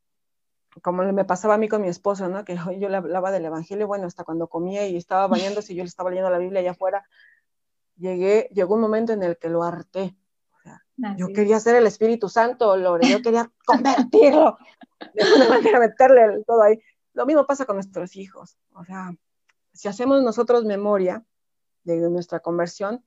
[0.83, 2.45] Como me pasaba a mí con mi esposo, ¿no?
[2.45, 5.85] Que yo le hablaba del Evangelio, bueno, hasta cuando comía y estaba bañándose y yo
[5.85, 7.05] le estaba leyendo la Biblia allá afuera,
[7.97, 10.17] llegué, llegó un momento en el que lo harté.
[10.53, 10.83] O sea,
[11.17, 14.59] yo quería ser el Espíritu Santo, Lore, yo quería convertirlo,
[15.15, 16.81] de una manera meterle todo ahí.
[17.15, 18.59] Lo mismo pasa con nuestros hijos.
[18.73, 19.13] O sea,
[19.73, 21.25] si hacemos nosotros memoria
[21.85, 23.05] de nuestra conversión,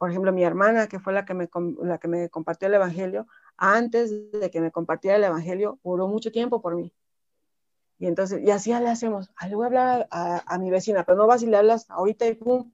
[0.00, 1.50] por ejemplo, mi hermana, que fue la que, me,
[1.82, 3.26] la que me compartió el Evangelio,
[3.58, 6.90] antes de que me compartiera el Evangelio, oró mucho tiempo por mí.
[7.98, 11.26] Y entonces, y así le hacemos, le voy a hablar a, mi vecina, pero no
[11.26, 12.72] vas y le hablas ahorita y pum,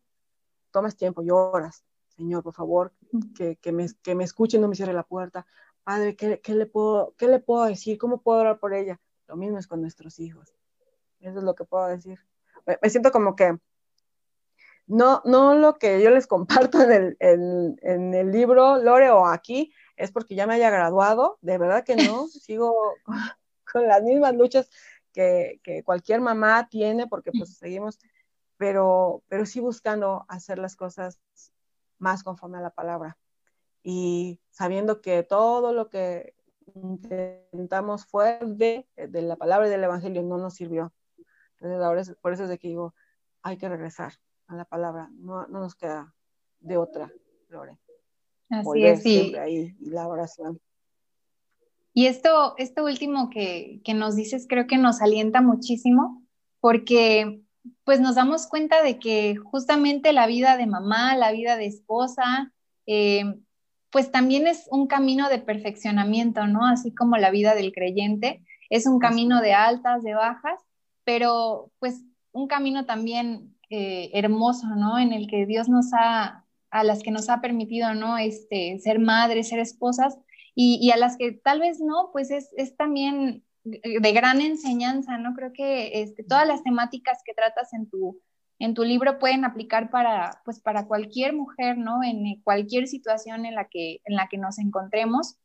[0.70, 1.84] tomas tiempo, lloras.
[2.16, 2.92] Señor, por favor,
[3.34, 5.44] que, que, me, que me escuche, no me cierre la puerta.
[5.82, 7.98] Padre, ¿qué, ¿qué, le puedo, ¿qué le puedo decir?
[7.98, 9.00] ¿Cómo puedo orar por ella?
[9.26, 10.54] Lo mismo es con nuestros hijos.
[11.18, 12.20] Eso es lo que puedo decir.
[12.80, 13.58] me siento como que
[14.86, 19.72] no, no lo que yo les comparto en el, en, el libro, Lore, o aquí,
[19.96, 22.94] es porque ya me haya graduado, de verdad que no, sigo
[23.72, 24.70] con, las mismas luchas
[25.12, 27.98] que, cualquier mamá tiene, porque pues seguimos,
[28.56, 31.20] pero, pero sí buscando hacer las cosas
[31.98, 33.16] más conforme a la palabra.
[33.82, 36.34] Y sabiendo que todo lo que
[36.74, 40.92] intentamos fue de, de la palabra y del evangelio no nos sirvió.
[41.52, 42.94] Entonces ahora es, por eso es de que digo,
[43.42, 44.14] hay que regresar,
[44.48, 46.14] a la palabra, no, nos queda
[46.60, 47.12] de otra,
[47.48, 47.78] Lore.
[48.48, 49.34] Así es, sí.
[49.36, 50.60] Ahí, y la oración.
[51.92, 56.22] Y esto, esto último que, nos dices creo que nos alienta muchísimo
[56.60, 57.40] porque
[57.84, 62.52] pues nos damos cuenta de que justamente la vida de mamá, la vida de esposa,
[62.86, 63.24] eh,
[63.90, 66.66] pues también es un camino de perfeccionamiento, ¿no?
[66.66, 70.60] Así como la vida del creyente, es un camino de altas, de bajas,
[71.04, 74.98] pero pues un camino también hermoso, ¿no?
[74.98, 78.18] En el que Dios nos ha, a las que nos ha permitido, ¿no?
[78.18, 80.18] Este, ser madres, ser esposas,
[80.58, 85.34] y, a las que tal vez no, pues es, también de gran enseñanza, ¿no?
[85.34, 88.22] Creo que este, todas las temáticas que tratas en tu,
[88.58, 92.02] en tu libro pueden aplicar para, pues, para cualquier mujer, ¿no?
[92.02, 95.36] En cualquier situación en la que, en la que nos encontremos.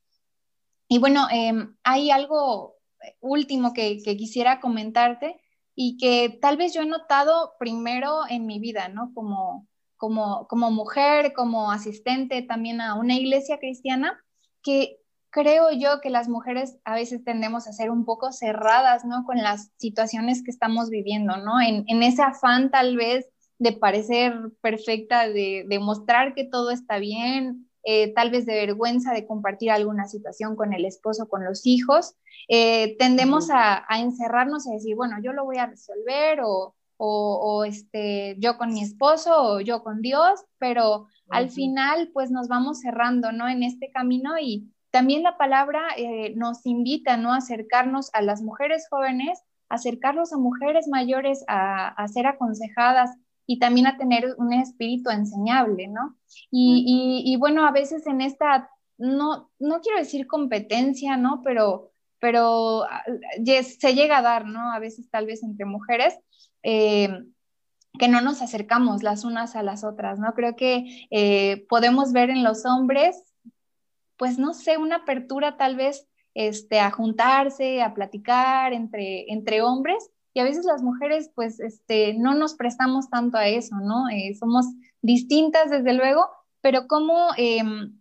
[0.88, 2.76] Y bueno, em, hay algo
[3.20, 5.41] último que quisiera comentarte
[5.76, 9.14] y que tal vez yo he notado primero en mi vida, ¿no?
[9.14, 9.68] Como,
[9.98, 14.20] como, como mujer, como asistente también a una iglesia cristiana,
[14.62, 14.98] que
[15.30, 19.24] creo yo que las mujeres a veces tendemos a ser un poco cerradas, ¿no?
[19.24, 21.62] Con las situaciones que estamos viviendo, ¿no?
[21.62, 26.98] En, en ese afán tal vez de parecer perfecta, de, de mostrar que todo está
[26.98, 31.66] bien, eh, tal vez de vergüenza de compartir alguna situación con el esposo, con los
[31.66, 32.16] hijos,
[32.48, 38.36] eh, tendemos a, encerrarnos y decir, bueno, yo lo voy a resolver o, o, este,
[38.40, 43.32] yo con mi esposo o yo con Dios, pero al final pues nos vamos cerrando,
[43.32, 43.48] ¿no?
[43.48, 47.34] En este camino y también la palabra eh, nos invita, ¿no?
[47.34, 53.12] A acercarnos a las mujeres jóvenes, acercarnos a mujeres mayores a, a ser aconsejadas,
[53.46, 56.18] y también a tener un espíritu enseñable, ¿no?
[56.50, 61.42] Y, bueno, a veces en esta, no, no quiero decir competencia, ¿no?
[61.44, 63.04] Pero, pero ah,
[63.64, 64.72] se llega a dar, ¿no?
[64.72, 66.18] A veces tal vez entre mujeres.
[66.64, 67.10] Eh,
[68.00, 70.34] que no nos acercamos las unas a las otras, ¿no?
[70.34, 73.34] Creo que eh, podemos ver en los hombres,
[74.18, 80.10] pues no sé, una apertura tal vez este, a juntarse, a platicar entre, entre hombres,
[80.34, 84.10] y a veces las mujeres pues este, no nos prestamos tanto a eso, ¿no?
[84.10, 84.66] Eh, somos
[85.02, 86.30] distintas desde luego,
[86.62, 88.00] pero como em,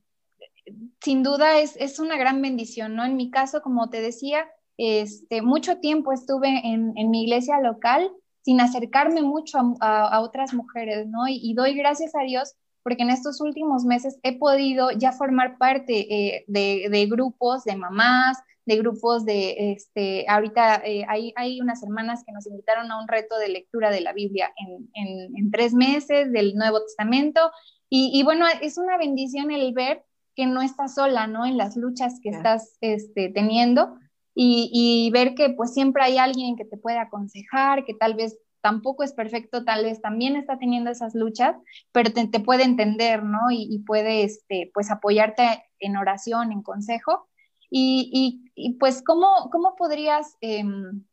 [1.00, 3.04] sin duda es, es, una gran bendición, ¿no?
[3.04, 8.10] En mi caso, como te decía, este, mucho tiempo estuve en, en mi iglesia local
[8.42, 11.28] sin acercarme mucho a, a, otras mujeres, ¿no?
[11.28, 16.06] Y, doy gracias a Dios porque en estos últimos meses he podido ya formar parte
[16.14, 18.38] eh, de, de, grupos de mamás,
[18.70, 23.08] de grupos de, este, ahorita eh, hay, hay, unas hermanas que nos invitaron a un
[23.08, 24.88] reto de lectura de la Biblia en,
[25.34, 27.50] en, tres meses del Nuevo Testamento.
[27.88, 30.04] Y, y, bueno, es una bendición el ver
[30.36, 31.46] que no estás sola, ¿no?
[31.46, 33.98] En las luchas que estás este, teniendo.
[34.34, 39.02] y, ver que pues siempre hay alguien que te puede aconsejar, que tal vez tampoco
[39.02, 41.56] es perfecto, tal vez también está teniendo esas luchas,
[41.92, 43.50] pero te, puede entender, ¿no?
[43.50, 47.28] Y, puede, este, pues, apoyarte en oración, en consejo.
[47.70, 51.04] Y, pues, ¿cómo, cómo podrías em,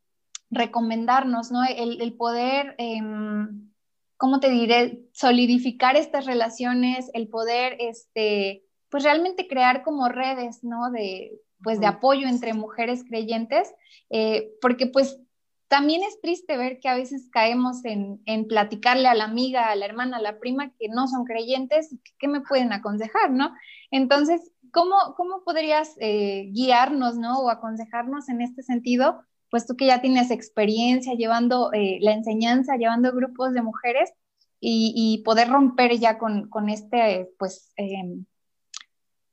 [0.49, 1.64] recomendarnos, ¿no?
[1.64, 3.72] El, poder, em,
[4.18, 5.03] ¿cómo te diré?
[5.14, 10.89] Solidificar estas relaciones, el poder, este, pues, realmente crear como redes, ¿no?
[10.91, 13.74] De, pues, de apoyo entre mujeres creyentes,
[14.10, 15.20] eh, porque pues
[15.68, 19.86] también es triste ver que a veces caemos en, platicarle a la amiga, a la
[19.86, 23.53] hermana, a la prima que no son creyentes, ¿qué me pueden aconsejar, no?
[23.91, 27.39] Entonces, ¿cómo, cómo podrías eh, guiarnos, no?
[27.39, 32.78] O aconsejarnos en este sentido, pues tú que ya tienes experiencia llevando eh, la enseñanza,
[32.78, 34.11] llevando grupos de mujeres
[34.59, 38.26] y, poder romper ya con, este, pues, em,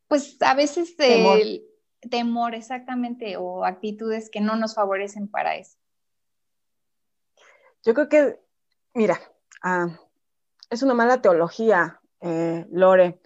[0.06, 1.64] pues a veces el
[2.10, 5.78] temor exactamente o actitudes que no nos favorecen para eso.
[7.84, 8.40] Yo creo que,
[8.94, 9.18] mira,
[9.62, 9.98] ah,
[10.70, 13.20] es una mala teología, eh, Lore.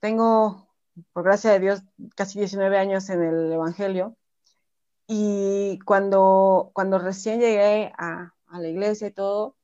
[0.00, 0.65] Tengo,
[1.12, 1.82] por gracia de Dios,
[2.14, 4.16] casi 19 años en el Evangelio.
[5.06, 9.56] Y cuando, cuando recién llegué a, la iglesia y todo,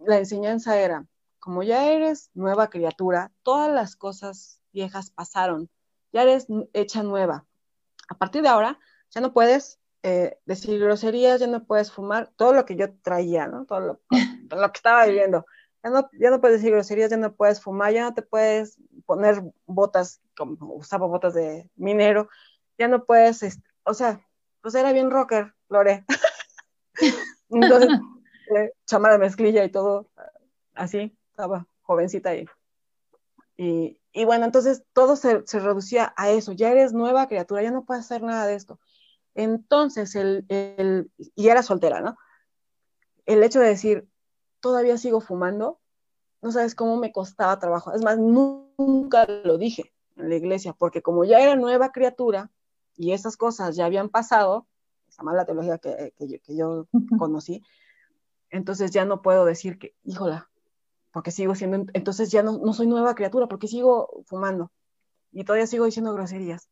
[0.00, 1.06] la enseñanza era,
[1.38, 5.68] como ya eres nueva criatura, todas las cosas viejas pasaron,
[6.12, 7.44] ya eres hecha nueva.
[8.08, 8.78] A partir de ahora,
[9.10, 13.46] ya no puedes eh, decir groserías, ya no puedes fumar, todo lo que yo traía,
[13.46, 13.66] ¿no?
[13.66, 14.00] Todo lo,
[14.56, 15.44] lo, que estaba viviendo.
[15.82, 18.78] Ya no, ya no puedes decir groserías, ya no puedes fumar, ya no te puedes
[19.04, 22.28] poner botas, como usaba botas de minero,
[22.78, 24.20] ya no puedes, este, o sea,
[24.62, 26.04] pues era bien rocker, Lore.
[27.50, 27.90] Entonces,
[28.56, 30.10] eh, chamar de mezclilla y todo,
[30.74, 32.46] así, estaba jovencita ahí.
[33.56, 37.70] Y, y bueno, entonces todo se, se, reducía a eso, ya eres nueva criatura, ya
[37.70, 38.78] no puedes hacer nada de esto.
[39.34, 42.16] Entonces, el, el, y era soltera, ¿no?
[43.24, 44.08] El hecho de decir,
[44.60, 45.78] todavía sigo fumando,
[46.42, 47.92] no sabes cómo me costaba trabajo.
[47.92, 52.50] Es más, nunca lo dije en la iglesia, porque como ya era nueva criatura
[52.96, 54.66] y esas cosas ya habían pasado,
[55.08, 56.86] esa mala teología que, que, yo,
[57.18, 57.62] conocí,
[58.50, 60.50] entonces ya no puedo decir que, híjola,
[61.12, 64.70] porque sigo siendo, entonces ya no, no soy nueva criatura, porque sigo fumando
[65.32, 66.68] y todavía sigo diciendo groserías.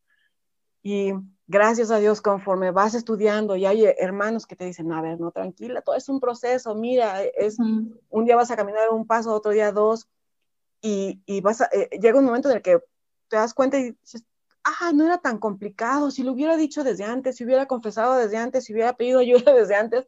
[0.83, 1.13] Y
[1.47, 5.31] gracias a Dios, conforme vas estudiando y hay hermanos que te dicen, a ver, no,
[5.31, 9.53] tranquila, todo es un proceso, mira, es, un día vas a caminar un paso, otro
[9.53, 10.09] día dos,
[10.81, 12.83] y, y vas a, eh, llega un momento en el que
[13.29, 14.25] te das cuenta y dices,
[14.65, 18.39] ah, no era tan complicado, si lo hubiera dicho desde antes, si hubiera confesado desde
[18.39, 20.07] antes, si hubiera pedido ayuda desde antes,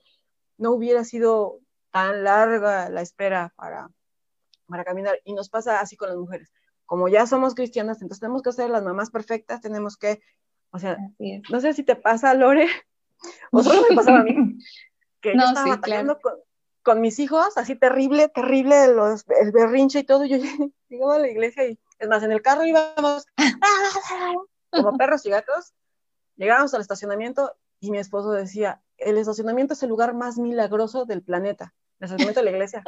[0.58, 1.60] no hubiera sido
[1.90, 3.90] tan larga la espera para,
[4.66, 5.18] para caminar.
[5.24, 6.52] Y nos pasa así con las mujeres.
[6.86, 10.20] Como ya somos cristianas, entonces tenemos que ser las mamás perfectas, tenemos que
[10.70, 10.96] o sea,
[11.50, 12.68] no sé si te pasa, Lore,
[13.52, 14.58] o solo me pasaba a mí,
[15.20, 16.18] que yo estaba batallando
[16.82, 20.24] con, mis hijos, así terrible, terrible, los, el berrinche y todo.
[20.24, 20.36] Yo
[20.88, 23.26] llegaba a la iglesia y, es más, en el carro íbamos
[24.70, 25.72] como perros y gatos.
[26.36, 31.22] Llegábamos al estacionamiento y mi esposo decía, el estacionamiento es el lugar más milagroso del
[31.22, 31.74] planeta.
[31.98, 32.82] El estacionamiento de la iglesia,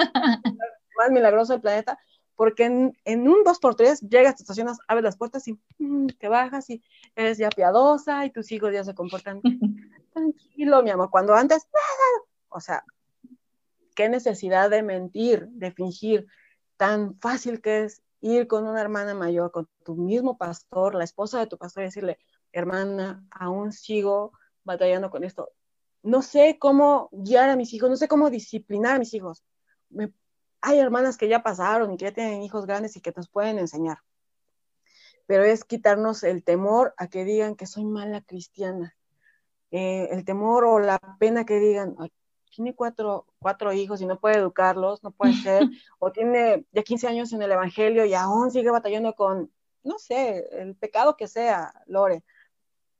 [0.96, 1.98] más milagroso del planeta,
[2.38, 6.84] porque en, un 2x3 llegas, te estacionas, abres las puertas y mm, te bajas y
[7.16, 9.40] eres ya piadosa y tus hijos ya se comportan
[10.14, 11.66] tranquilo, mi amor, cuando antes,
[12.48, 12.84] o sea,
[13.96, 16.28] qué necesidad de mentir, de fingir,
[16.76, 21.40] tan fácil que es ir con una hermana mayor, con tu mismo pastor, la esposa
[21.40, 22.18] de tu pastor y decirle,
[22.52, 24.30] hermana, aún sigo
[24.62, 25.50] batallando con esto.
[26.04, 29.42] No sé cómo guiar a mis hijos, no sé cómo disciplinar a mis hijos.
[29.90, 30.12] ¿Me
[30.60, 33.58] hay hermanas que ya pasaron y que ya tienen hijos grandes y que nos pueden
[33.58, 33.98] enseñar.
[35.26, 38.96] Pero es quitarnos el temor a que digan que soy mala cristiana.
[39.70, 41.96] Eh, el temor o la pena que digan,
[42.50, 45.62] tiene cuatro, cuatro hijos y no puede educarlos, no puede ser,
[45.98, 49.52] o tiene ya 15 años en el Evangelio y aún sigue batallando con,
[49.84, 52.24] no sé, el pecado que sea, Lore.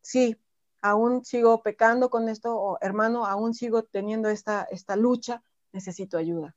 [0.03, 0.37] Sí,
[0.83, 5.43] aún sigo pecando con esto, o hermano, aún sigo teniendo esta, esta lucha,
[5.73, 6.55] necesito ayuda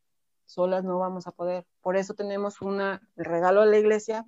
[0.52, 1.66] solas no vamos a poder.
[1.82, 4.26] Por eso tenemos una, el regalo de la iglesia,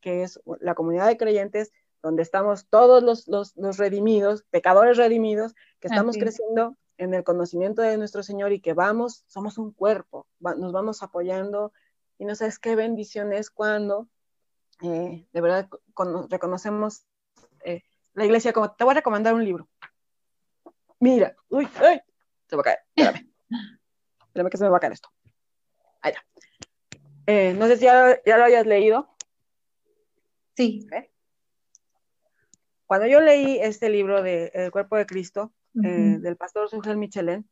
[0.00, 5.88] que es la comunidad de creyentes, donde estamos todos los, los, redimidos, pecadores redimidos, que
[5.88, 10.72] estamos creciendo en el conocimiento de nuestro Señor y que vamos, somos un cuerpo, nos
[10.72, 11.72] vamos apoyando
[12.18, 14.08] y no sabes qué bendición es cuando
[14.82, 15.68] eh, de verdad
[16.28, 17.04] reconocemos
[17.64, 17.82] eh,
[18.14, 19.68] la iglesia como, te voy a recomendar un libro.
[21.00, 22.00] Mira, uy, ay,
[22.48, 23.30] se va a caer, espérame,
[24.26, 25.08] espérame que se me va a caer esto.
[27.26, 29.08] Eh, no sé si ya, lo hayas leído.
[30.56, 30.88] Sí.
[32.86, 35.52] cuando yo leí este libro de El cuerpo de Cristo,
[35.84, 37.48] eh, del pastor Sugel Michelén,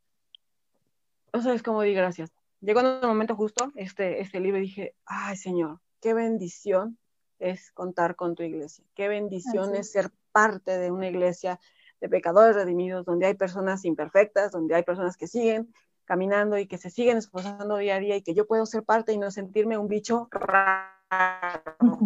[1.33, 2.33] no sabes cómo di gracias.
[2.61, 6.99] Llegó en un momento justo este, este libro y dije, ay Señor, qué bendición
[7.39, 11.61] es contar con tu iglesia, qué bendición es ser parte de una iglesia
[12.01, 15.73] de pecadores redimidos, donde hay personas imperfectas, donde hay personas que siguen
[16.07, 19.13] caminando y que se siguen esforzando día a día y que yo puedo ser parte
[19.13, 21.99] y no sentirme un bicho raro,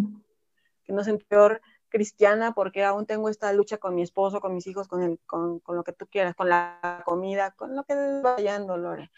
[0.83, 4.87] que no sentir cristiana porque aún tengo esta lucha con mi esposo, con mis hijos,
[4.87, 8.77] con, el, con, con lo que tú quieras, con la comida, con lo que vayando,
[8.77, 9.11] Lore.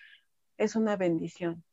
[0.57, 1.63] Es una bendición.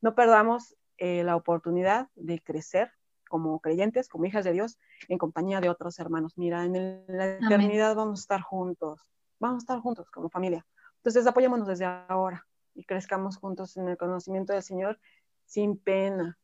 [0.00, 2.90] No perdamos eh, la oportunidad de crecer
[3.28, 4.78] como creyentes, como hijas de Dios,
[5.08, 6.36] en compañía de otros hermanos.
[6.36, 9.00] Mira, en la eternidad vamos a estar juntos,
[9.38, 10.66] vamos a estar juntos como familia.
[11.02, 15.00] Entonces apoyémonos desde ahora y crezcamos juntos en el conocimiento del Señor
[15.44, 16.38] sin pena.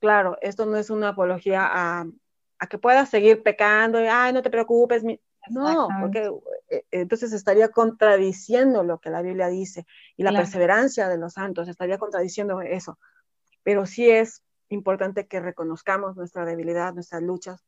[0.00, 2.06] Claro, esto no es una apología a,
[2.58, 5.04] a que puedas seguir pecando, y, ay, no te preocupes.
[5.48, 6.30] No, porque
[6.68, 9.86] eh, entonces estaría contradiciendo lo que la Biblia dice
[10.16, 12.98] y la perseverancia de los santos estaría contradiciendo eso.
[13.62, 17.64] Pero sí es importante que reconozcamos nuestra debilidad, nuestras luchas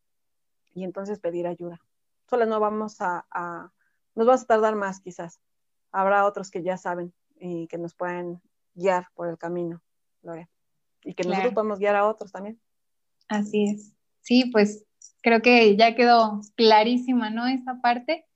[0.75, 1.81] y entonces pedir ayuda.
[2.29, 3.25] Solo no vamos a,
[4.15, 5.41] nos vamos a tardar más quizás.
[5.93, 8.41] Habrá otros que ya saben y que nos pueden
[8.75, 9.83] guiar por el camino,
[10.23, 10.49] Gloria.
[11.05, 12.61] Y que nosotros podemos guiar a otros también.
[13.29, 13.93] Así es.
[14.21, 14.85] Sí, pues
[15.23, 17.47] creo que ya quedó clarísima, ¿no?
[17.47, 18.27] Esta parte.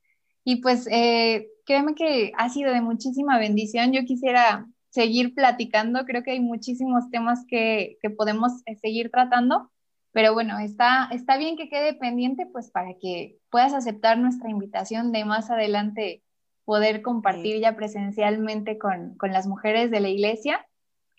[0.43, 3.91] Y pues eh, créeme que ha sido de muchísima bendición.
[3.91, 9.71] Yo quisiera seguir platicando, creo que hay muchísimos temas que, que podemos eh, seguir tratando,
[10.11, 15.11] pero bueno, está, está bien que quede pendiente pues para que puedas aceptar nuestra invitación
[15.11, 16.23] de más adelante
[16.67, 20.67] poder compartir ya presencialmente con, con las mujeres de la iglesia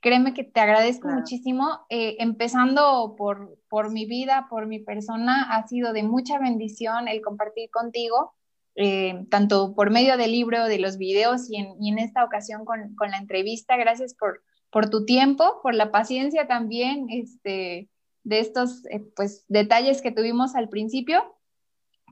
[0.00, 1.80] Créeme que te agradezco muchísimo.
[1.90, 7.20] Eh, empezando por, por mi vida, por mi persona, ha sido de mucha bendición el
[7.20, 8.34] compartir contigo,
[8.76, 12.64] eh, tanto por medio del libro, de los videos y en, y en esta ocasión
[12.64, 13.76] con, con, la entrevista.
[13.76, 17.88] Gracias por, por tu tiempo, por la paciencia también este,
[18.22, 21.34] de estos eh, pues, detalles que tuvimos al principio.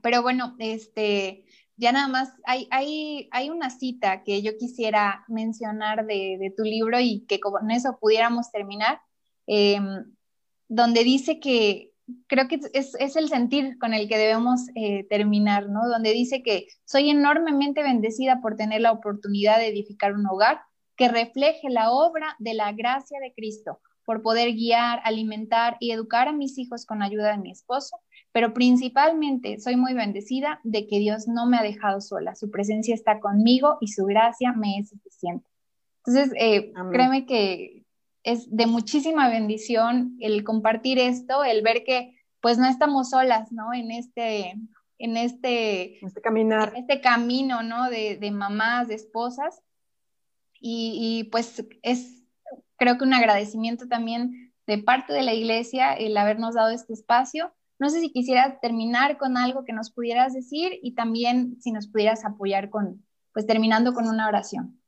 [0.03, 1.45] Pero bueno, este,
[1.77, 6.99] ya nada más, hay, hay, hay una cita que yo quisiera mencionar de, tu libro
[6.99, 8.99] y que con eso pudiéramos terminar,
[9.45, 10.05] em,
[10.67, 11.93] donde dice que
[12.27, 15.87] creo que es, el sentir con el que debemos eh, terminar, ¿no?
[15.87, 20.61] Donde dice que soy enormemente bendecida por tener la oportunidad de edificar un hogar
[20.95, 26.27] que refleje la obra de la gracia de Cristo, por poder guiar, alimentar y educar
[26.27, 27.97] a mis hijos con ayuda de mi esposo
[28.31, 32.93] pero principalmente soy muy bendecida de que Dios no me ha dejado sola, su presencia
[32.93, 35.47] está conmigo y su gracia me es suficiente.
[36.05, 37.83] Entonces, eh, créeme que
[38.23, 43.73] es de muchísima bendición el compartir esto, el ver que pues no estamos solas, ¿no?
[43.73, 44.53] En este,
[44.99, 46.69] en este, este caminar.
[46.75, 47.89] En este camino, ¿no?
[47.89, 49.61] De, de mamás, de esposas.
[50.59, 52.23] Y, y, pues es,
[52.77, 57.53] creo que un agradecimiento también de parte de la iglesia el habernos dado este espacio
[57.79, 61.87] no sé si quisieras terminar con algo que nos pudieras decir y también si nos
[61.87, 64.81] pudieras apoyar con, pues terminando con una oración.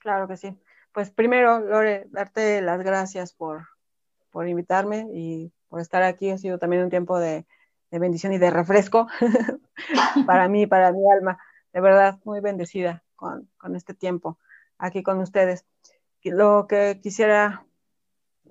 [0.00, 0.58] Claro que sí.
[0.92, 3.66] Pues primero, Lore, darte las gracias por,
[4.30, 6.30] por invitarme y por estar aquí.
[6.30, 7.46] Ha sido también un tiempo de,
[7.90, 9.06] bendición y de refresco
[10.26, 11.38] para mí, para mi alma.
[11.72, 14.38] De verdad, muy bendecida con, con este tiempo
[14.78, 15.64] aquí con ustedes.
[16.22, 17.66] Lo que quisiera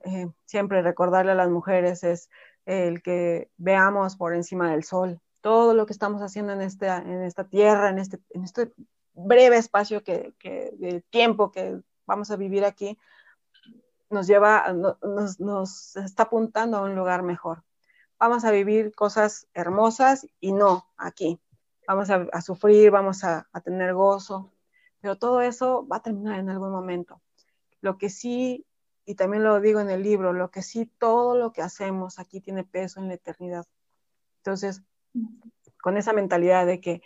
[0.04, 2.30] eh, siempre recordarle a las mujeres es
[2.66, 7.22] el que veamos por encima del sol todo lo que estamos haciendo en esta, en
[7.22, 8.74] esta tierra, en este, en este
[9.14, 12.98] breve espacio que, de tiempo que vamos a vivir aquí,
[14.10, 17.66] nos lleva, nos, nos está apuntando a un lugar mejor.
[18.18, 21.42] Vamos a vivir cosas hermosas y no aquí.
[21.90, 24.50] Vamos a, sufrir, vamos a, a tener gozo,
[25.02, 27.22] pero todo eso va a terminar en algún momento.
[27.82, 28.66] Lo que sí
[29.06, 32.40] y también lo digo en el libro, lo que sí, todo lo que hacemos aquí
[32.40, 33.66] tiene peso en la eternidad.
[34.38, 34.82] Entonces,
[35.82, 37.02] con esa mentalidad de que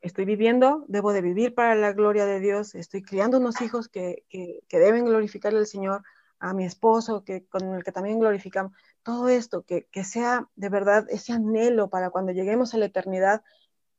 [0.00, 4.24] estoy viviendo, debo de vivir para la gloria de Dios, estoy criando unos hijos que,
[4.28, 6.02] que, deben glorificar al Señor,
[6.38, 8.72] a mi esposo, que, con el que también glorificamos,
[9.04, 13.42] todo esto, que, que sea de verdad ese anhelo para cuando lleguemos a la eternidad,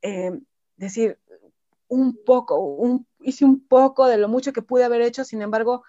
[0.01, 0.37] eh,
[0.75, 1.19] decir,
[1.87, 5.83] un poco, un, hice un poco de lo mucho que pude haber hecho, sin embargo,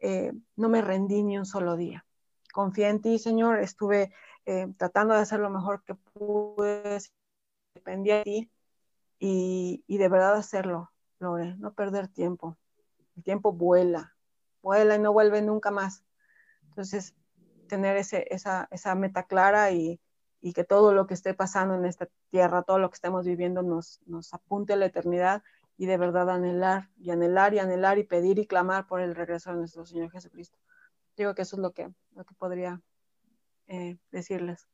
[0.00, 2.04] eh, no me rendí ni un solo día.
[2.52, 4.12] Confié en ti, Señor, estuve
[4.46, 6.98] eh, tratando de hacer lo mejor que pude,
[7.74, 8.50] dependía de ti
[9.18, 12.56] y, de verdad hacerlo, Lore, no perder tiempo.
[13.16, 14.16] El tiempo vuela,
[14.62, 16.02] vuela y no vuelve nunca más.
[16.68, 17.14] Entonces,
[17.68, 20.00] tener esa, meta clara y,
[20.40, 23.62] y que todo lo que esté pasando en esta tierra, todo lo que estemos viviendo
[23.62, 25.42] nos apunte a la eternidad
[25.80, 29.50] y de verdad anhelar y anhelar y anhelar y pedir y clamar por el regreso
[29.50, 30.58] de nuestro Señor Jesucristo.
[31.16, 32.82] Digo que eso es lo que, lo que podría
[33.66, 34.68] eh, decirles.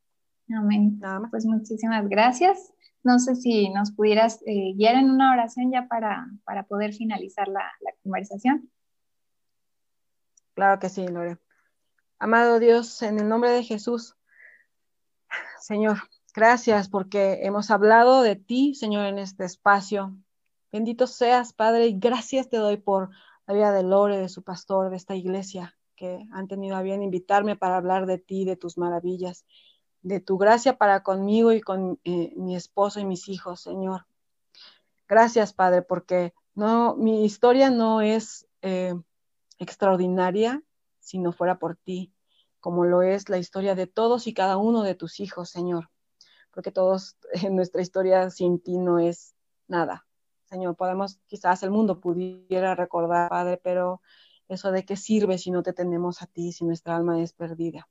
[0.52, 0.98] Amén.
[0.98, 1.30] Nada más.
[1.30, 2.72] Pues muchísimas gracias.
[3.04, 7.46] No sé si nos pudieras eh, guiar en una oración ya para, para poder finalizar
[7.46, 8.68] la, la conversación.
[10.54, 11.38] Claro que sí, Lore.
[12.18, 14.16] Amado Dios, en el nombre de Jesús,
[15.60, 15.98] Señor,
[16.34, 20.16] gracias porque hemos hablado de ti, Señor, en este espacio.
[20.72, 23.10] Bendito seas, Padre, y gracias te doy por
[23.46, 27.02] la vida de Lore, de su pastor, de esta iglesia, que han tenido a bien
[27.02, 29.46] invitarme para hablar de ti, de tus maravillas,
[30.02, 34.06] de tu gracia para conmigo y con eh, mi esposo y mis hijos, Señor.
[35.08, 38.94] Gracias, Padre, porque no, mi historia no es eh,
[39.58, 40.62] extraordinaria
[41.00, 42.12] si no fuera por ti,
[42.58, 45.90] como lo es la historia de todos y cada uno de tus hijos, Señor.
[46.50, 49.34] Porque todos en nuestra historia sin ti no es
[49.68, 50.05] nada.
[50.46, 54.00] Señor, podemos, quizás el mundo pudiera recordar, Padre, pero
[54.48, 57.88] eso de qué sirve si no te tenemos a ti, si nuestra alma es perdida.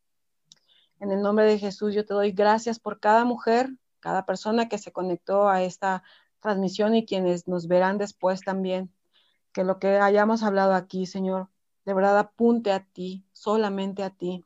[0.99, 4.77] En el nombre de Jesús, yo te doy gracias por cada mujer, cada persona que
[4.77, 6.03] se conectó a esta
[6.39, 8.93] transmisión y quienes nos verán después también.
[9.51, 11.49] Que lo que hayamos hablado aquí, Señor,
[11.85, 14.45] de verdad apunte a ti, solamente a ti,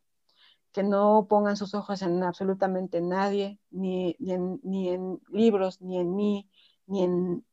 [0.71, 6.15] que no pongan sus ojos en absolutamente nadie, ni, en, ni en libros, ni en
[6.15, 6.49] mí,
[6.87, 7.45] ni en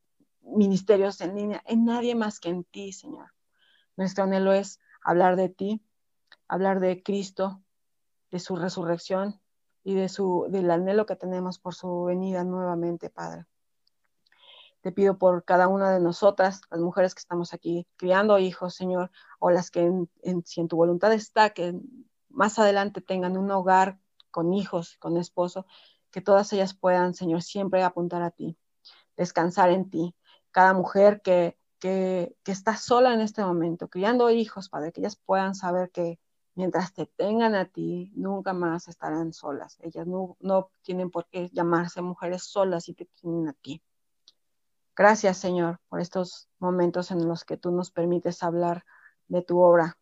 [0.46, 3.32] ministerios en línea, en nadie más que en ti, Señor.
[3.96, 5.82] Nuestro anhelo es hablar de ti,
[6.48, 7.62] hablar de Cristo,
[8.30, 9.40] de su resurrección
[9.84, 13.46] y de su, del anhelo que tenemos por su venida nuevamente, Padre.
[14.80, 19.10] Te pido por cada una de nosotras, las mujeres que estamos aquí criando hijos, Señor,
[19.38, 19.90] o las que
[20.44, 21.74] si en tu voluntad está, que
[22.28, 23.98] más adelante tengan un hogar
[24.30, 25.66] con hijos, con esposo,
[26.10, 28.56] que todas ellas puedan, Señor, siempre apuntar a ti,
[29.16, 30.14] descansar en ti.
[30.56, 35.54] Cada mujer que, que, está sola en este momento, criando hijos, Padre, que ellas puedan
[35.54, 36.18] saber que
[36.54, 39.76] mientras te tengan a ti, nunca más estarán solas.
[39.82, 43.82] Ellas no, no tienen por qué llamarse mujeres solas si te tienen a ti.
[44.96, 48.86] Gracias, Señor, por estos momentos en los que tú nos permites hablar
[49.28, 49.98] de tu obra,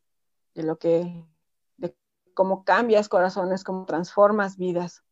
[0.55, 1.27] de lo que,
[1.79, 1.97] de
[2.33, 5.03] cómo cambias corazones, cómo transformas vidas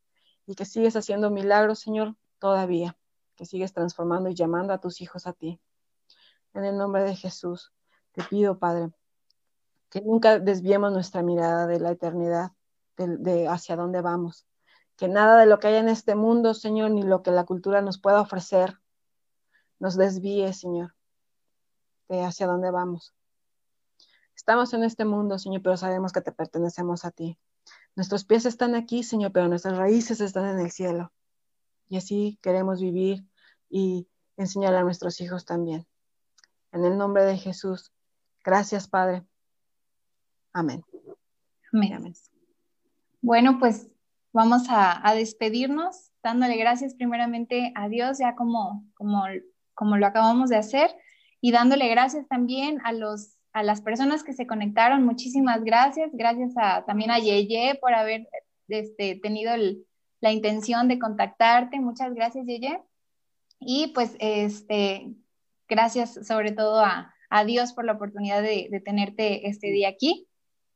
[0.46, 2.96] y que sigues haciendo milagros, Señor, todavía,
[3.36, 5.60] que sigues transformando y llamando a tus hijos a ti.
[6.54, 7.72] En el nombre de Jesús,
[8.12, 8.90] te pido, Padre,
[9.90, 12.52] que nunca desviemos nuestra mirada de la eternidad,
[12.96, 14.46] de, hacia dónde vamos.
[14.96, 17.80] Que nada de lo que hay en este mundo, Señor, ni lo que la cultura
[17.82, 18.78] nos pueda ofrecer,
[19.78, 20.94] nos desvíe, Señor,
[22.08, 23.14] de hacia dónde vamos.
[24.36, 27.38] Estamos en este mundo, Señor, pero sabemos que te pertenecemos a ti.
[27.94, 31.12] Nuestros pies están aquí, Señor, pero nuestras raíces están en el cielo.
[31.92, 33.22] Y así queremos vivir
[33.68, 35.86] y enseñar a nuestros hijos también.
[36.72, 37.92] En el nombre de Jesús.
[38.42, 39.26] Gracias, Padre.
[40.54, 40.82] Amén.
[41.70, 42.14] Amén.
[43.20, 43.90] Bueno, pues
[44.32, 49.24] vamos a, a, despedirnos dándole gracias primeramente a Dios, ya como, como
[49.74, 50.90] como lo acabamos de hacer,
[51.42, 55.04] y dándole gracias también a, los, a las personas que se conectaron.
[55.04, 56.08] Muchísimas gracias.
[56.14, 58.26] Gracias a, también a Yeye por haber
[58.68, 59.52] este, tenido
[60.22, 61.80] la intención de contactarte.
[61.80, 62.80] Muchas gracias, Yeye.
[63.60, 65.12] Y pues, este,
[65.68, 70.28] gracias sobre todo a, a Dios por la oportunidad de, de, tenerte este día aquí.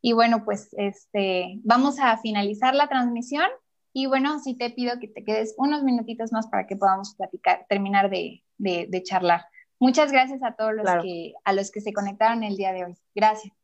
[0.02, 3.46] Y bueno, pues este, vamos a finalizar la transmisión.
[3.92, 7.64] Y bueno, sí te pido que te quedes unos minutitos más para que podamos platicar,
[7.68, 9.46] terminar de, de, charlar.
[9.78, 12.94] Muchas gracias a todos los, que, a los que se conectaron el día de hoy.
[13.14, 13.54] Gracias.